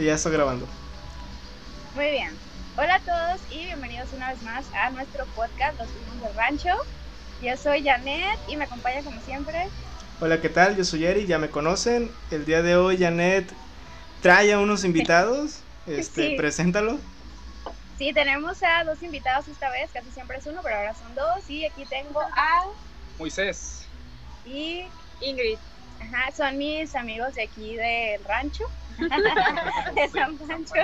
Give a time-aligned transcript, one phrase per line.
[0.00, 0.66] Y ya estoy grabando.
[1.94, 2.30] Muy bien.
[2.78, 6.70] Hola a todos y bienvenidos una vez más a nuestro podcast Los Primos del Rancho.
[7.42, 9.68] Yo soy Janet y me acompaña como siempre.
[10.18, 10.74] Hola, ¿qué tal?
[10.74, 12.10] Yo soy Eri, ya me conocen.
[12.30, 13.52] El día de hoy Janet
[14.22, 15.60] trae a unos invitados.
[15.86, 16.36] Este, Sí.
[16.36, 16.98] preséntalo.
[17.98, 21.48] Sí, tenemos a dos invitados esta vez, casi siempre es uno, pero ahora son dos.
[21.48, 22.66] Y aquí tengo a
[23.18, 23.82] Moisés.
[24.46, 24.84] y
[25.20, 25.58] Ingrid.
[26.00, 28.64] Ajá, son mis amigos de aquí del rancho,
[28.98, 30.74] de San Pancho.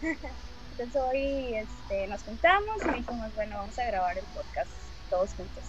[0.00, 4.70] Entonces hoy este, nos juntamos y dijimos, bueno, vamos a grabar el podcast
[5.10, 5.64] todos juntos.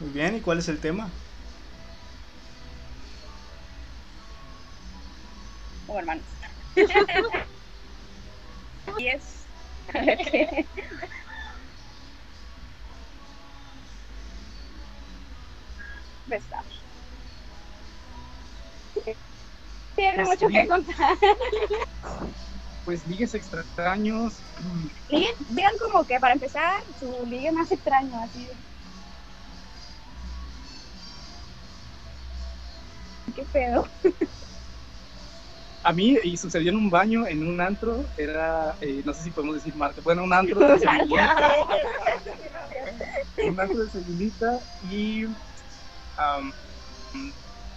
[0.00, 1.10] Muy bien, ¿y cuál es el tema?
[5.90, 6.24] como hermanos.
[8.98, 9.40] y es.
[16.26, 16.64] Besar.
[19.96, 21.16] Tiene mucho que contar.
[22.84, 24.42] Pues ligues extraños.
[25.08, 28.48] Ligue- Digan como que para empezar, su ligue más extraño, así.
[33.34, 33.86] ¿Qué pedo?
[35.82, 39.30] A mí, y sucedió en un baño, en un antro, era, eh, no sé si
[39.30, 40.74] podemos decir marca, bueno, un antro de
[43.48, 45.24] un antro de Sevillita, y
[46.38, 47.34] un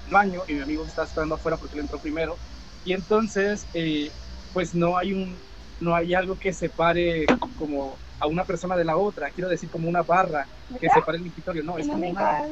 [0.09, 2.39] baño, y mi amigo estaba esperando afuera porque él entró primero,
[2.83, 4.11] y entonces, eh,
[4.52, 5.41] pues no hay un,
[5.80, 9.89] no hay algo que separe como a una persona de la otra, quiero decir como
[9.89, 10.47] una barra
[10.80, 12.44] que separe el escritorio, no, es como una,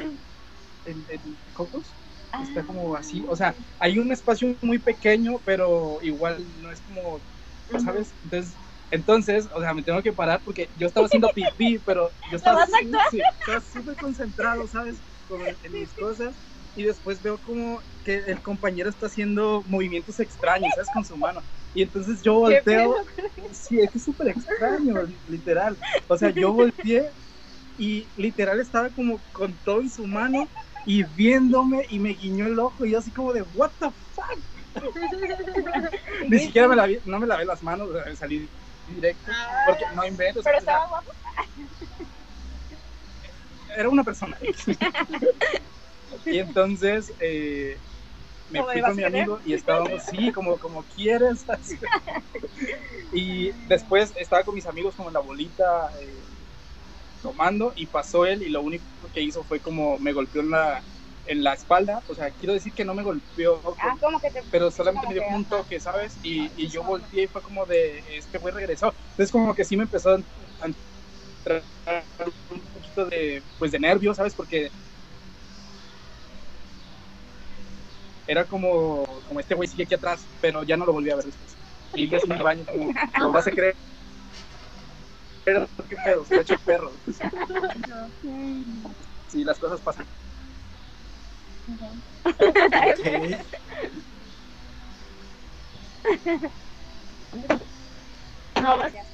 [0.86, 1.96] el, el cocos,
[2.34, 2.44] Ah.
[2.44, 7.22] está como así, o sea, hay un espacio muy pequeño, pero igual no es como,
[7.78, 8.16] ¿sabes?
[8.24, 8.56] Entonces,
[8.90, 12.64] entonces, o sea, me tengo que parar porque yo estaba haciendo pipí, pero yo estaba
[12.64, 15.04] así, sí, estaba súper concentrado, ¿sabes?
[15.64, 16.36] En, mis cosas.
[16.76, 20.90] Y después veo como que el compañero está haciendo movimientos extraños, ¿sabes?
[20.94, 21.42] Con su mano.
[21.74, 22.96] Y entonces yo ¿Qué volteo.
[23.52, 24.96] Sí, es que es súper extraño,
[25.28, 25.78] literal.
[26.08, 27.10] O sea, yo volteé
[27.78, 30.48] y literal estaba como con todo en su mano
[30.86, 34.40] y viéndome y me guiñó el ojo y yo así como de, what the fuck.
[36.28, 38.48] Ni siquiera me lavé, no me lavé las manos, salí
[38.88, 39.32] directo.
[39.66, 40.42] Porque no invento.
[40.44, 41.12] Pero estaba guapo.
[43.76, 44.38] Era una persona.
[46.26, 47.78] y entonces eh,
[48.50, 49.22] me ¿Cómo fui con mi querer?
[49.22, 51.46] amigo y estábamos, sí, como, como quieres.
[51.50, 51.78] así.
[53.14, 56.14] y después estaba con mis amigos como en la bolita eh,
[57.22, 58.84] tomando y pasó él y lo único
[59.14, 60.82] que hizo fue como me golpeó en la,
[61.26, 62.04] en la espalda.
[62.08, 63.62] O sea, quiero decir que no me golpeó.
[63.80, 64.44] Ah, como que te.
[64.52, 66.18] pero solamente me dio como un que, toque, ¿sabes?
[66.24, 68.94] Y, y yo volteé y fue como de, este güey regresó.
[69.12, 70.20] Entonces como que sí me empezó a
[70.62, 71.64] a entrar
[72.50, 72.62] un
[72.94, 74.34] poquito de, pues de nervios, ¿sabes?
[74.34, 74.70] Porque
[78.28, 81.26] era como, como este güey sigue aquí atrás, pero ya no lo volví a ver
[81.26, 81.58] después.
[81.94, 83.76] Y ya en el baño, como, ¿lo vas a creer?
[85.44, 86.24] Pero, ¿qué pedo?
[86.26, 86.92] Se ha hecho perro.
[89.28, 90.06] Sí, las cosas pasan.
[92.24, 93.06] Ok.
[98.62, 99.11] No, gracias.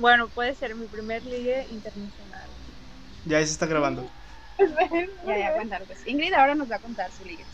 [0.00, 2.48] Bueno, puede ser mi primer ligue internacional.
[3.26, 4.10] Ya se está grabando.
[5.26, 5.86] Ya, ya, cuéntanos.
[5.86, 6.06] pues.
[6.06, 7.46] Ingrid ahora nos va a contar su ligue.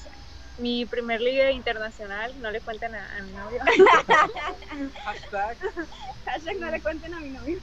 [0.58, 3.60] Mi primer ligue internacional, no le cuentan a, a mi novio.
[5.04, 5.58] Hashtag,
[6.24, 7.58] Hashtag no le cuenten a mi novio.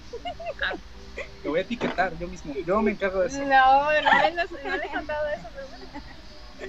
[1.43, 2.53] lo voy a etiquetar yo mismo.
[2.65, 3.39] Yo me encargo de eso.
[3.39, 4.31] No, no, le-
[4.63, 5.85] no le he contado eso, pero bueno.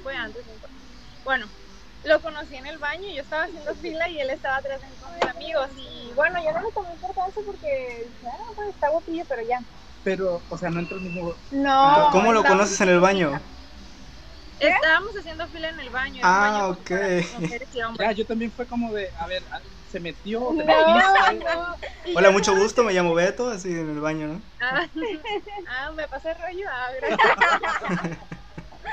[0.02, 0.46] Fue antes.
[0.46, 0.76] no importa.
[1.25, 1.50] Bueno,
[2.04, 4.97] lo conocí en el baño, yo estaba haciendo fila y él estaba atrás de mí
[4.97, 5.69] con mis amigos.
[5.76, 9.60] Y bueno, yo no le tomé importancia porque, bueno, pues está guapillo, pero ya.
[10.03, 12.09] Pero, o sea, no entra el mismo No.
[12.12, 13.41] ¿Cómo lo conoces en el baño?
[14.59, 16.16] Estábamos haciendo fila en el baño.
[16.16, 16.91] en Ah, baño ok.
[16.91, 18.09] para mujeres y hombres.
[18.09, 19.43] Ya, yo también fue como de, a ver,
[19.91, 21.76] se metió, te No, no.
[22.16, 24.43] Hola, mucho gusto, me llamo Beto, así en el baño, ¿no?
[24.60, 24.87] Ah,
[25.69, 26.66] ah, me pasé rollo.
[26.70, 28.19] Ah, gracias.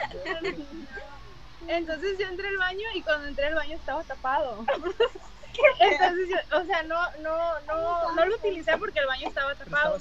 [1.68, 4.66] Entonces yo entré al baño y cuando entré al baño estaba tapado.
[5.80, 7.38] Entonces yo, o sea, no, no,
[7.68, 9.98] no, no lo utilicé porque el baño estaba tapado.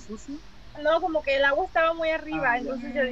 [0.81, 3.03] No, como que el agua estaba muy arriba, Ah, entonces yo,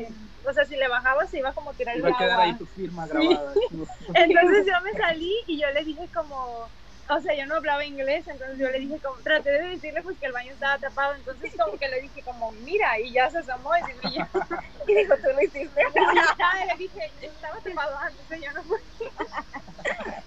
[0.49, 2.44] o sea, si le bajaba se iba como a tirar el Iba a quedar agua.
[2.44, 3.52] ahí tu firma grabada.
[4.14, 6.70] Entonces yo me salí y yo le dije como,
[7.16, 10.19] o sea, yo no hablaba inglés, entonces yo le dije como, traté de decirle pues
[10.19, 13.38] que el baño estaba tapado, entonces como que le dije como, mira, y ya se
[13.38, 14.25] asomó y, y yo,
[14.88, 15.81] Y dijo, tú lo hiciste.
[16.38, 18.78] ya, le dije, estaba tapado antes, yo no fue.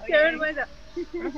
[0.06, 0.68] Qué vergüenza.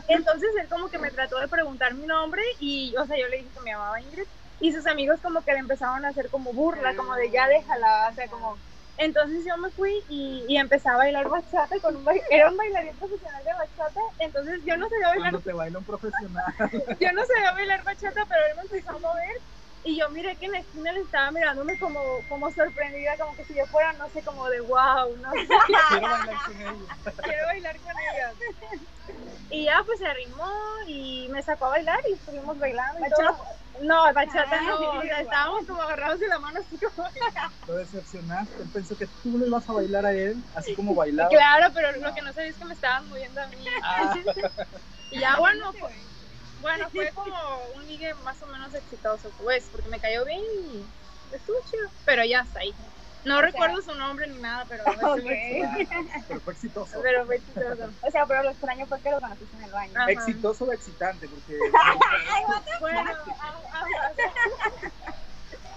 [0.08, 3.38] Entonces él como que me trató de preguntar mi nombre y, o sea, yo le
[3.38, 4.28] dije que me llamaba Ingrid
[4.60, 8.10] y sus amigos como que le empezaron a hacer como burla, como de ya déjala,
[8.12, 8.62] o sea, como
[8.98, 12.98] Entonces yo me fui y, y empecé a bailar bachata con un era un bailarín
[12.98, 16.44] profesional de bachata, entonces yo no sabía bailar Cuando te baila un profesional.
[17.00, 19.42] yo no sabía bailar bachata, pero él me empezó a mover
[19.86, 22.00] y yo miré que en la esquina le estaba mirándome como,
[22.30, 25.48] como sorprendida, como que si yo fuera, no sé, como de wow, no sé,
[25.90, 26.98] Quiero bailar con ella.
[27.22, 28.34] quiero bailar con ella.
[29.50, 30.50] Y ya pues se arrimó
[30.88, 33.06] y me sacó a bailar y estuvimos bailando.
[33.06, 33.38] y todo.
[33.82, 37.10] No, bachata no, o sea, estábamos como agarrados de la mano así como...
[37.68, 38.62] Lo decepcionaste.
[38.62, 41.30] Él pensó que tú le ibas a bailar a él, así como bailaba.
[41.30, 43.66] Claro, pero lo que no sabía es que me estaban moviendo a mí.
[43.84, 44.16] Ah,
[45.12, 45.92] Y ya bueno, fue,
[46.62, 47.36] bueno, fue como
[47.76, 50.84] un ligue más o menos exitoso, pues, porque me cayó bien y
[51.36, 51.88] estuvo chido.
[52.06, 52.74] Pero ya está ahí.
[53.26, 55.20] No recuerdo su nombre ni nada, pero estuvo Ok.
[55.22, 55.70] chido.
[56.28, 57.00] pero fue exitoso.
[57.02, 57.92] Pero fue chistoso.
[58.02, 59.94] O sea, pero lo extraño fue que lo conociste en el baño.
[59.96, 60.12] Ajá.
[60.12, 61.58] Exitoso o excitante, porque
[62.80, 63.18] Bueno, ambas.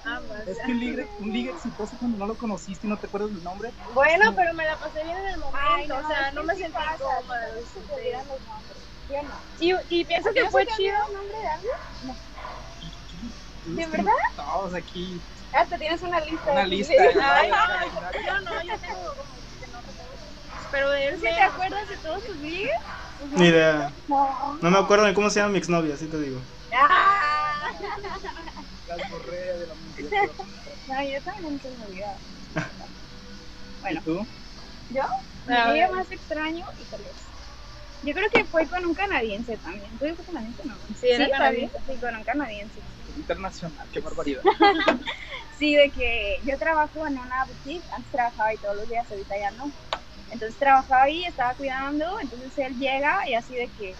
[0.04, 0.46] Ambas.
[0.46, 3.30] es que un ligue, un ligue exitoso cuando no lo conociste y no te acuerdas
[3.34, 3.72] del nombre.
[3.94, 6.54] Bueno, pero me la pasé bien en el momento, Ay, no, o sea, no me
[6.54, 7.48] sí sentí cómoda.
[9.22, 9.28] no.
[9.60, 10.96] Y, y pienso que fue chido.
[11.08, 11.76] el nombre de alguien?
[13.66, 14.12] ¿De verdad?
[14.36, 15.20] Todos aquí,
[15.52, 16.50] Hasta tienes una lista.
[16.52, 16.94] una de- lista.
[17.22, 17.56] Ay, ¿no?
[17.56, 19.24] no, yo no, yo tengo como
[19.60, 20.68] que no recuerdo.
[20.70, 22.70] Pero de él ¿Sí te acuerdas de todos tus ligues?
[23.36, 23.90] Ni idea.
[24.08, 24.58] No.
[24.60, 26.40] No me acuerdo ni cómo se llama mi exnovia, así te digo.
[26.74, 27.70] Ah.
[28.88, 30.30] Las correas de la mujer.
[30.88, 32.18] No, yo también no se me olvidaba.
[33.90, 34.26] ¿Y tú?
[34.90, 35.02] ¿Yo?
[35.46, 35.92] Mi A ligue ver.
[35.92, 37.12] más extraño, híjoles.
[38.02, 39.96] Yo creo que fue con un canadiense también.
[39.98, 40.74] ¿Tú dices canadiense no?
[41.00, 41.68] Sí, era también.
[41.70, 41.78] canadiense.
[41.86, 42.80] Sí, con un canadiense.
[43.16, 44.42] Internacional, qué barbaridad.
[45.58, 49.38] Sí, de que yo trabajo en una boutique, antes trabajaba ahí todos los días, ahorita
[49.38, 49.72] ya no.
[50.30, 53.96] Entonces trabajaba ahí, estaba cuidando, entonces él llega y así de que,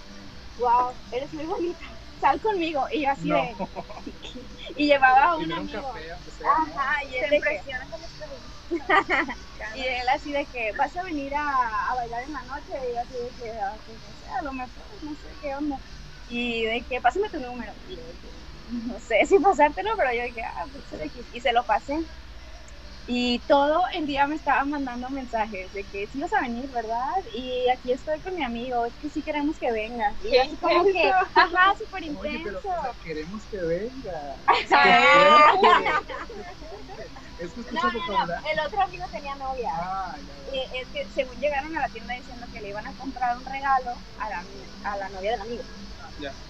[0.58, 1.80] wow, eres muy bonita,
[2.20, 2.84] sal conmigo.
[2.92, 3.36] Y yo así No.
[3.36, 3.56] de,
[4.76, 5.88] y llevaba a un amigo.
[5.88, 8.26] Ajá, y él, de que, impresiona con este
[9.76, 11.48] y él así de que, vas a venir a,
[11.90, 14.42] a bailar en la noche, y yo así de que, ah, pues, no sé, a
[14.42, 15.78] lo mejor, no sé qué onda.
[16.28, 17.72] Y de que, pásame tu número.
[17.88, 18.45] Y yo de que,
[18.86, 20.84] no sé si pasártelo, pero yo dije, ah, pues.
[21.32, 21.98] Y se lo pasé.
[23.08, 27.12] Y todo el día me estaban mandando mensajes de que sí vas a venir, ¿verdad?
[27.32, 30.12] Y aquí estoy con mi amigo, es que sí queremos que vengas.
[30.24, 32.44] Y yo así como que, ajá, súper Oye, intenso.
[32.44, 34.36] pero o sea, queremos que venga.
[37.38, 39.70] Es que No, no, no, el otro amigo tenía novia.
[39.74, 42.92] Ah, ya, Eh, es que según llegaron a la tienda diciendo que le iban a
[42.94, 44.44] comprar un regalo a la,
[44.90, 45.62] a la novia del amigo.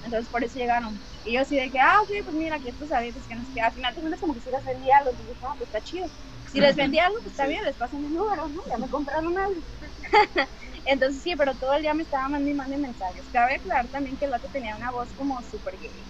[0.04, 0.98] Entonces por eso llegaron.
[1.24, 3.52] Y yo así de que, ah, ok, pues mira, aquí estos aretes que no sé
[3.54, 3.60] qué.
[3.60, 5.12] Al final te como que si les vendía algo.
[5.12, 6.06] Y dije, ah, pues está chido.
[6.46, 8.62] Si les vendía algo, pues está bien, les paso mi número, ¿no?
[8.70, 9.60] Ya me compraron algo.
[10.84, 13.28] Entonces sí, pero todo el día me estaba mandando y mandando mensajes.
[13.30, 16.08] Cabe aclarar también que el vato tenía una voz como súper gay.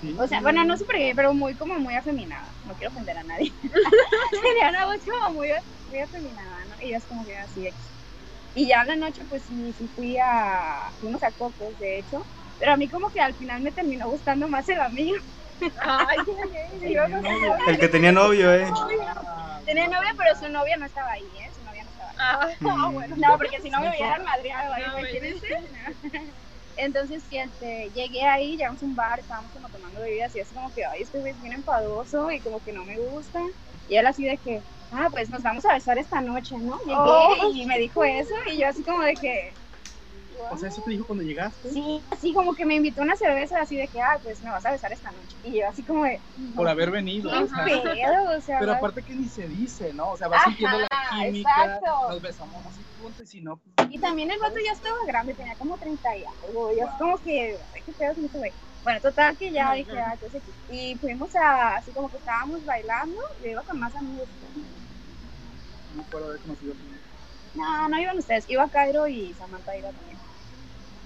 [0.00, 0.16] Sí.
[0.18, 2.56] O sea, bueno, no súper gay, pero muy como muy afeminada.
[2.64, 3.56] No quiero ofender a nadie.
[4.42, 5.48] tenía una voz como muy,
[5.86, 6.74] muy afeminada, ¿no?
[6.80, 7.74] Y yo es como que así de
[8.54, 10.92] Y ya en la noche, pues sí, sí fui a.
[11.00, 12.28] Fuimos a Cocos, de hecho.
[12.58, 15.18] Pero a mí, como que al final me terminó gustando más el amigo.
[15.80, 16.18] Ay.
[16.80, 17.20] Sí, no, no,
[17.68, 18.66] El que tenía novio, eh.
[18.70, 21.50] ah, Tenía novia, pero su novia no estaba ahí, ¿eh?
[21.56, 22.16] Su novia no estaba ahí.
[22.20, 22.92] Ah, Mm.
[22.94, 23.16] bueno.
[23.16, 25.46] No, porque si no me hubieran madreado ahí, No, imagínense.
[26.76, 30.54] Entonces, sí, este, llegué ahí, llegamos a un bar, estábamos como tomando bebidas y así
[30.54, 33.40] como que, ay, este güey es bien empadoso y como que no me gusta.
[33.88, 34.60] Y él así de que,
[34.92, 36.78] ah, pues nos vamos a besar esta noche, ¿no?
[36.80, 37.50] Llegué Oh.
[37.52, 39.52] y me dijo eso y yo así como de que,
[40.50, 41.68] O sea, eso te dijo cuando llegaste.
[41.70, 44.50] sí, así como que me invitó a una cerveza así de que, ah, pues me
[44.50, 45.36] vas a besar esta noche.
[45.42, 46.20] Y yo así como de,
[46.54, 47.30] Por haber venido.
[47.30, 47.64] ¿qué o sea.
[47.64, 48.36] pedo?
[48.36, 50.12] O sea, Pero aparte que ni se dice, ¿no?
[50.12, 52.08] O sea, vas sintiendo la química, exacto.
[52.08, 55.34] nos besamos así punto y si no, pues, Y también el vato ya estaba grande,
[55.34, 56.72] tenía como 30 y algo.
[56.72, 58.52] Y así como que, ay, qué pedo con ese güey.
[58.82, 63.20] Bueno, total que ya dije, ah, entonces Y fuimos a, así como que estábamos bailando.
[63.42, 64.28] Yo iba con más amigos.
[65.94, 66.74] no puedo haber conocido.
[67.54, 68.48] No, no iban ustedes.
[68.48, 70.07] Iba Cairo y Samantha iba también.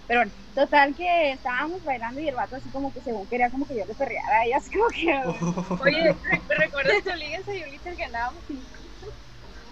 [0.06, 3.66] Pero bueno, total que estábamos bailando y el vato así como que según quería como
[3.66, 4.46] que yo le perreara.
[4.46, 5.12] Y así como que...
[5.82, 7.38] Oye, ¿re- ¿recuerdas tu liga
[7.84, 8.44] el que andábamos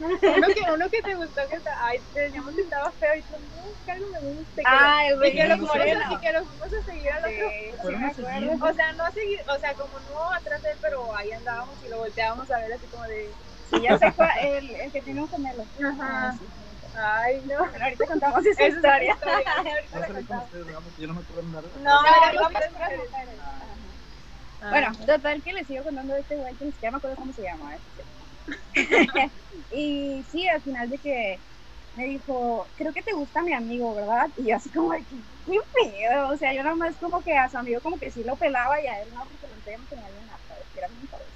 [0.00, 3.22] uno que, uno que te gustó que está, ay, te decíamos que estaba feo y
[3.24, 4.62] tú, no, que algo me gusta.
[4.66, 7.24] Ah, el y que güey lo fuimos a- y que lo fuimos a seguir al
[7.24, 7.46] otro.
[7.82, 8.70] Sí, sí a.
[8.70, 11.82] O sea, no a seguir, o sea, como no atrás de él, pero ahí andábamos
[11.82, 13.34] y lo volteábamos a ver así como de,
[13.70, 15.64] Sí, ya sé cuál, el, el que tiene un gemelo.
[15.82, 16.28] Ajá.
[16.28, 16.46] Ah, sí.
[16.94, 17.68] Ay, no.
[17.68, 19.18] Bueno, ahorita contamos esa Esa es historia.
[19.24, 19.30] No
[19.72, 20.44] Ahorita la salí con contamos.
[20.44, 20.80] ustedes, ¿verdad?
[20.82, 21.68] Porque yo no me acuerdo nada.
[21.74, 22.50] No, No.
[24.60, 24.70] Ah.
[24.70, 27.32] Bueno, total que les sigo contando de este güey que ni siquiera me acuerdo cómo
[27.32, 27.76] se llama.
[27.76, 27.80] ¿eh?
[29.70, 31.44] y sí, al final de que
[31.94, 34.30] me dijo, creo que te gusta mi amigo, ¿verdad?
[34.36, 36.28] Y yo así como de que, qué pedo.
[36.28, 38.80] O sea, yo nada más como que a su amigo como que sí lo pelaba
[38.82, 41.08] y a él no, porque lo ya me tenía bien harta, es que era bien
[41.08, 41.34] padre.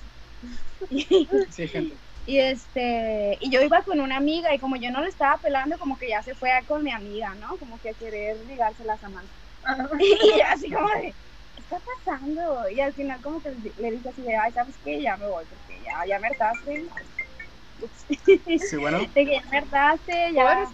[0.91, 2.04] Y, Sí, gente.
[2.26, 5.78] Y este, y yo iba con una amiga y como yo no le estaba pelando,
[5.78, 7.59] como que ya se fue con mi amiga, ¿no?
[7.59, 9.35] Como que a querer ligarse la Samantha.
[9.99, 11.14] Y yo así como de,
[11.57, 12.69] ¿qué está pasando?
[12.71, 15.02] Y al final como que le dije así de, ay, ¿sabes qué?
[15.02, 16.87] Ya me voy porque ya, ya me hartaste.
[18.59, 18.99] Sí, bueno.
[19.14, 20.66] De que ya me hartaste, ya.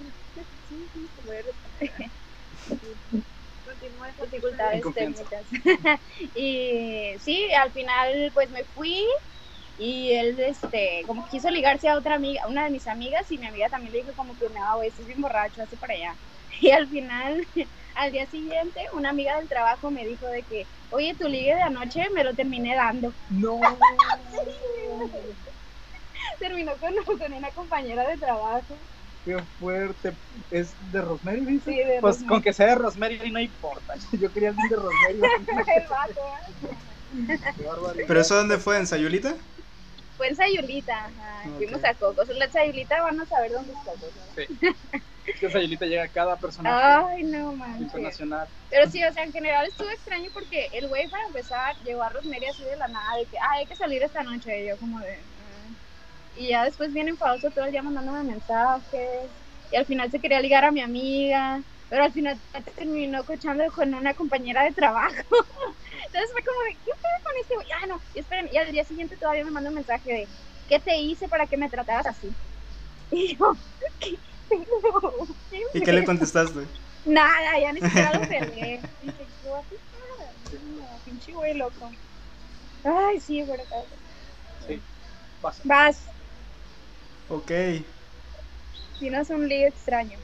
[3.64, 5.46] Continúa con dificultades técnicas.
[6.34, 9.04] y sí, al final pues me fui
[9.80, 13.38] y él este como quiso ligarse a otra amiga, a una de mis amigas y
[13.38, 16.18] mi amiga también le dijo como que no, güey, estás bien borracho, hazte para allá.
[16.60, 17.46] Y al final,
[17.94, 21.62] al día siguiente, una amiga del trabajo me dijo de que, oye, tu ligue de
[21.62, 23.14] anoche me lo terminé dando.
[23.30, 23.60] No.
[26.38, 28.76] Terminó con, con una compañera de trabajo.
[29.24, 30.16] Qué fuerte.
[30.50, 31.70] ¿Es de Rosemary, dice?
[31.70, 32.28] Sí, de Pues Rosemary.
[32.28, 33.94] con que sea de Rosemary no importa.
[34.12, 35.20] Yo quería alguien de Rosemary.
[35.76, 36.76] El vato, ¿eh?
[37.56, 38.04] Qué.
[38.06, 38.78] ¿Pero eso dónde fue?
[38.78, 39.36] ¿En Sayulita?
[40.20, 41.56] Fue en Sayulita, ajá, Ok.
[41.56, 42.28] fuimos a Cocos.
[42.28, 44.12] En la Sayulita van a saber dónde es Cocos.
[44.14, 44.34] ¿no?
[44.36, 45.02] Sí.
[45.26, 46.76] Es que Sayulita llega a cada personaje
[47.08, 47.80] Ay, no manches.
[47.80, 48.46] internacional.
[48.68, 52.10] Pero sí, o sea, en general estuvo extraño porque el güey para empezar llegó a
[52.10, 54.62] Rosemary así de la nada, de que, ah, hay que salir esta noche.
[54.62, 55.14] Y yo como de...
[55.14, 56.36] "Ah".
[56.36, 59.30] Y ya después viene enfadoso todo el día mandándome mensajes.
[59.72, 61.62] Y al final se quería ligar a mi amiga.
[61.88, 62.36] Pero al final
[62.76, 65.14] terminó cochando con una compañera de trabajo.
[66.12, 67.68] Entonces fue como de, ¿qué pedo con este güey?
[67.82, 68.48] Ah, no, y esperen.
[68.52, 70.32] Y al día siguiente todavía me manda un mensaje de,
[70.66, 72.36] ¿qué te hice para que me trataras así?
[73.12, 73.60] Y yo,
[74.00, 74.16] ¿qué
[74.48, 75.40] pedo?
[75.72, 76.68] ¿Y qué le contestaste?
[77.04, 78.86] Nada, ya ni siquiera lo peleé.
[79.00, 80.36] Dije, ¿qué va a pasar?
[80.62, 81.90] No, pinche güey loco.
[82.84, 83.76] Ay, sí, por acá.
[84.66, 84.82] Sí.
[85.40, 85.60] Vas.
[85.64, 86.06] Vas,
[87.28, 87.50] Ok.
[88.98, 90.22] tienes un lío extraño.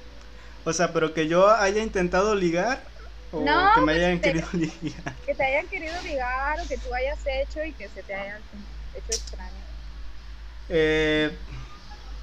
[0.64, 2.92] O sea, pero que yo haya intentado ligar
[3.36, 5.14] o No, que me pues, hayan te- querido ligar.
[5.26, 8.42] Que te hayan querido ligar o que tú hayas hecho y que se te hayan
[8.94, 9.64] hecho extraño.
[10.68, 11.30] Eh,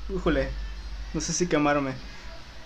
[0.10, 0.48] híjole,
[1.14, 1.92] no sé si quemarme.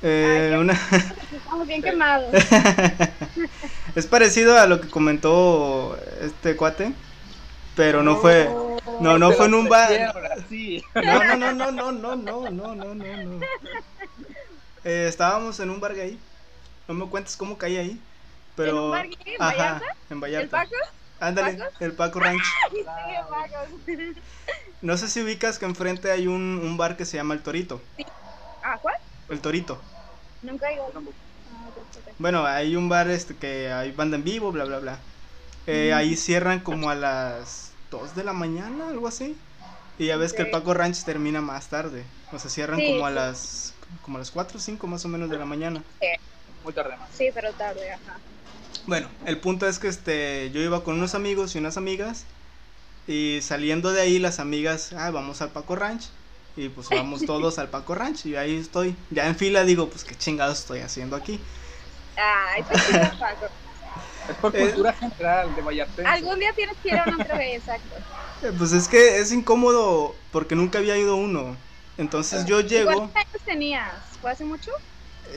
[0.03, 0.73] Eh, Ay, una
[1.31, 2.33] Estamos bien quemados.
[3.95, 6.91] es parecido a lo que comentó este cuate,
[7.75, 8.47] pero no fue
[9.01, 9.87] no no fue en un bar.
[9.89, 10.83] quiebra, sí.
[10.95, 13.39] No, no, no, no, no, no, no, no, no, no, no.
[14.83, 16.17] Eh, estábamos en un bar gay.
[16.87, 17.99] No me cuentes cómo caí ahí.
[18.57, 19.85] Pero, ¿En un bar gay en Ajá, Vallarta?
[20.09, 20.57] en ¿El Vallarta.
[20.57, 20.75] Paco?
[21.19, 21.81] Ándale, Pacos?
[21.81, 22.41] el Paco Ranch.
[22.71, 24.21] Sí, el Paco.
[24.81, 27.81] No sé si ubicas que enfrente hay un, un bar que se llama El Torito.
[28.63, 28.95] ¿Ah, cuál?
[29.29, 29.81] El Torito.
[30.43, 30.91] Nunca he ido.
[30.95, 30.99] Ah.
[32.19, 34.99] Bueno, hay un bar este que hay banda en vivo, bla, bla, bla.
[35.65, 39.35] Eh, Ahí cierran como a las 2 de la mañana, algo así.
[39.97, 40.51] Y ya ves que el.
[40.51, 42.03] Paco Ranch termina más tarde.
[42.31, 43.15] O sea, cierran Sí, como a sí.
[43.15, 43.73] las
[44.03, 45.83] como a las 4 o 5 más o menos de la mañana.
[46.63, 47.09] Muy tarde más.
[47.13, 48.19] Sí, pero tarde, ajá.
[48.87, 52.25] Bueno, el punto es que este yo iba con unos amigos y unas amigas
[53.07, 56.05] y saliendo de ahí las amigas, ah, vamos al Paco Ranch
[56.55, 58.95] y pues vamos todos al Paco Ranch y ahí estoy.
[59.11, 61.39] Ya en fila digo, pues qué chingados estoy haciendo aquí.
[62.15, 62.81] Ay, pues
[63.19, 63.45] Paco.
[64.27, 64.67] Es por Eh.
[64.69, 66.01] cultura general de Vallarta.
[66.11, 67.95] Algún día tienes que ir a un antro gay, exacto.
[68.43, 71.55] Eh, Pues es que es incómodo porque nunca había ido uno.
[71.97, 74.17] Entonces yo llego, ¿Cuántos años tenías?
[74.19, 74.71] ¿Fue hace mucho?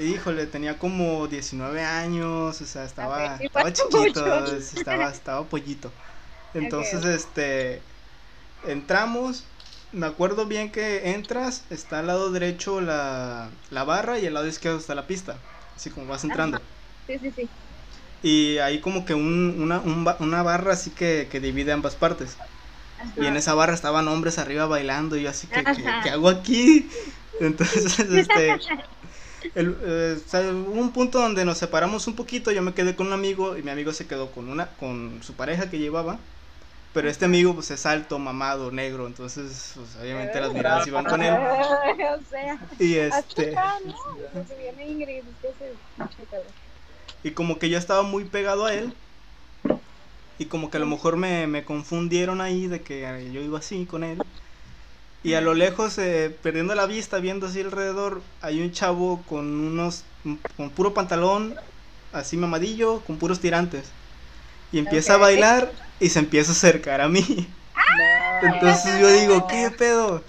[0.00, 5.92] Híjole, tenía como 19 años, o sea, estaba, chiquito, estaba, estaba pollito.
[6.54, 7.84] Entonces, este,
[8.62, 9.48] entramos,
[9.92, 14.48] me acuerdo bien que entras, está al lado derecho la, la barra y al lado
[14.48, 15.42] izquierdo está la pista,
[15.76, 16.62] así como vas entrando.
[17.06, 17.50] Sí, sí, sí.
[18.22, 22.38] Y hay como que un- una, un una barra así que, que divide ambas partes.
[23.16, 26.00] Y en esa barra estaban hombres arriba bailando y yo así que, ¿qué, Ajá.
[26.00, 26.90] qué hago aquí?
[27.40, 28.62] Entonces, este,
[29.54, 32.96] el, eh, o sea, hubo un punto donde nos separamos un poquito, yo me quedé
[32.96, 36.18] con un amigo y mi amigo se quedó con una, con su pareja que llevaba,
[36.92, 41.22] pero este amigo pues es alto, mamado, negro, entonces pues, obviamente las miradas iban con
[41.22, 41.34] él.
[42.20, 43.56] o sea, Y este,
[47.22, 48.94] y como que yo estaba muy pegado a él.
[50.38, 53.86] Y como que a lo mejor me, me confundieron ahí de que yo iba así
[53.86, 54.18] con él.
[55.22, 59.46] Y a lo lejos, eh, perdiendo la vista, viendo así alrededor, hay un chavo con
[59.46, 60.04] unos,
[60.56, 61.56] con puro pantalón,
[62.12, 63.84] así mamadillo, con puros tirantes.
[64.72, 67.24] Y empieza a bailar y se empieza a acercar a mí.
[68.42, 70.22] Entonces yo digo, ¿qué pedo?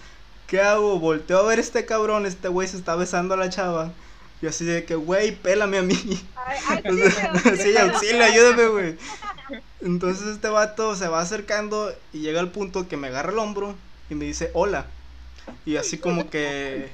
[0.48, 1.00] ¿Qué hago?
[1.00, 3.94] Volteo a ver este cabrón, este güey se está besando a la chava.
[4.42, 5.96] Y así de que, güey, pélame a mí.
[6.36, 6.60] Ay,
[7.12, 8.98] sea, sí, auxilio, ayúdame, güey.
[9.80, 13.76] Entonces este vato se va acercando y llega al punto que me agarra el hombro
[14.12, 14.88] y me dice hola.
[15.66, 16.92] Y así como que...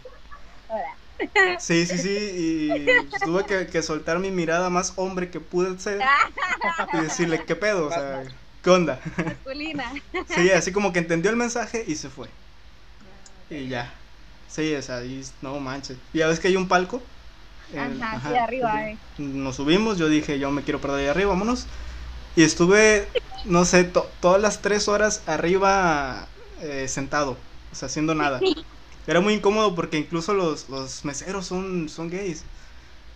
[0.70, 0.98] Hola.
[1.60, 2.18] Sí, sí, sí.
[2.36, 6.02] Y pues, tuve que, que soltar mi mirada más hombre que pude ser
[6.94, 7.88] y decirle, ¿qué pedo?
[7.88, 8.24] O sea,
[8.62, 9.00] ¿qué onda?
[9.18, 9.92] Masculina.
[10.28, 12.30] Sí, así como que entendió el mensaje y se fue.
[13.50, 13.94] Y ya.
[14.48, 15.02] Sí, o sea,
[15.42, 15.98] no manches.
[16.14, 17.02] Y ya ves que hay un palco.
[17.74, 19.00] El- Ajá, sí, arriba, eh.
[19.18, 21.66] Nos subimos, yo dije, yo me quiero perder ahí arriba, vámonos.
[22.36, 23.10] Y estuve,
[23.46, 26.28] no sé, to- todas las tres horas arriba
[26.62, 28.50] eh, sentado, o sea, haciendo nada.
[29.08, 32.46] Era muy incómodo porque incluso los, los meseros son, son gays.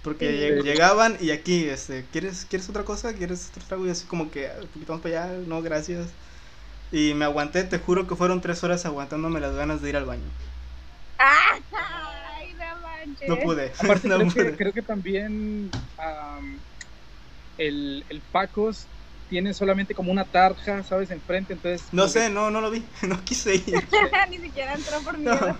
[0.02, 0.38] Porque Sí.
[0.40, 3.14] lleg- llegaban y aquí, este, ¿quieres, ¿quieres otra cosa?
[3.16, 3.88] ¿Quieres otro trago?
[3.88, 6.16] Y así como que, "Ah, un poquito más para allá, no, gracias.
[6.92, 10.06] Y me aguanté, te juro que fueron tres horas aguantándome las ganas de ir al
[10.06, 10.32] baño.
[11.20, 13.28] Ay, no manches.
[13.28, 14.52] No pude, Aparte, no creo, pude.
[14.52, 16.64] que, creo que también am,
[17.58, 18.90] el, el Pacos
[19.32, 21.10] tiene solamente como una tarja, ¿sabes?
[21.10, 21.88] Enfrente, entonces...
[21.94, 23.64] No como que- sé, no, no lo vi, no quise ir.
[24.30, 25.32] Ni siquiera entró por No.
[25.32, 25.58] miedo.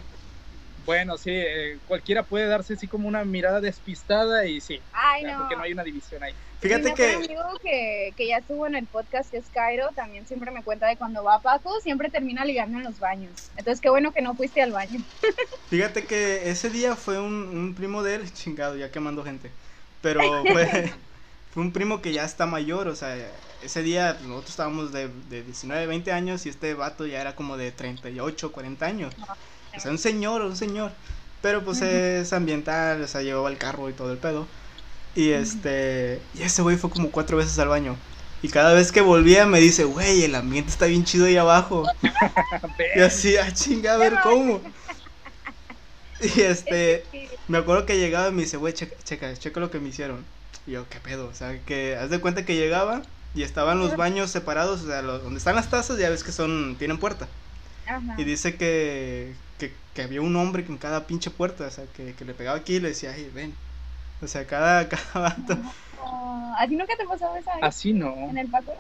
[0.86, 5.28] Bueno, sí, eh, cualquiera puede darse así como una mirada despistada y sí, Ay, o
[5.28, 5.40] sea, no.
[5.44, 6.34] porque no hay una división ahí.
[6.60, 7.14] Fíjate mejor que...
[7.14, 10.88] amigo que, que ya estuvo en el podcast, que es Cairo, también siempre me cuenta
[10.88, 13.52] de cuando va a Paco, siempre termina ligando en los baños.
[13.56, 15.00] Entonces, qué bueno que no fuiste al baño.
[15.70, 19.50] Fíjate que ese día fue un, un primo de él, chingado, ya quemando gente.
[20.02, 20.20] Pero
[20.52, 20.92] fue,
[21.52, 23.16] fue un primo que ya está mayor, o sea,
[23.64, 27.36] ese día pues, nosotros estábamos de, de 19, 20 años y este vato ya era
[27.36, 29.14] como de 38, 40 años.
[29.76, 30.92] O sea, un señor, un señor.
[31.42, 34.48] Pero pues es ambiental, o sea, llevaba el carro y todo el pedo.
[35.16, 37.98] Y este, y ese güey fue como cuatro veces al baño.
[38.44, 41.86] Y cada vez que volvía me dice, güey, el ambiente está bien chido ahí abajo.
[42.96, 44.62] Y así, ah, chinga, a ver cómo.
[46.22, 47.04] Y este,
[47.48, 50.24] me acuerdo que llegaba y me dice, güey, checa, checa, checa lo que me hicieron.
[50.68, 51.28] Y yo, ¿qué pedo?
[51.28, 53.02] O sea, que haz de cuenta que llegaba
[53.34, 56.32] y estaban los baños separados, o sea, lo- donde están las tazas ya ves que
[56.32, 57.28] son, tienen puerta.
[57.88, 58.16] Ajá.
[58.18, 62.14] Y dice que, que, que había un hombre en cada pinche puerta, o sea, que,
[62.14, 63.54] que le pegaba aquí y le decía, ay, ven.
[64.22, 65.58] O sea, cada, cada vato.
[66.04, 67.60] Ah, ¿A ti nunca te pasó eso ahí?
[67.62, 68.14] Así no.
[68.30, 68.74] en el Paco?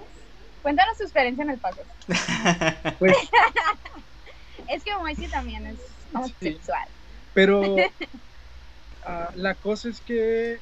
[0.61, 1.81] Cuéntanos tu experiencia en el Paco.
[2.99, 3.15] Pues,
[4.67, 5.79] Es que Moisés también es
[6.13, 6.87] homosexual.
[7.33, 7.75] pero
[9.05, 10.59] ah, la cosa es que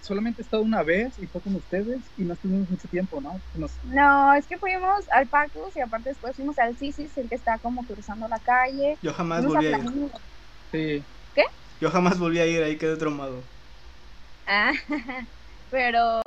[0.00, 3.40] solamente he estado una vez y fue con ustedes y no estuvimos mucho tiempo, ¿no?
[3.54, 7.34] Nos- No, es que fuimos al Pacos y aparte después fuimos al Sisis, el que
[7.34, 8.98] está como cruzando la calle.
[9.02, 10.10] Yo jamás Fuimos volví a ir.
[10.72, 11.04] Sí.
[11.80, 13.42] Yo jamás volví a ir, ahí quedé traumado.
[14.46, 14.72] Ah,
[15.70, 16.20] pero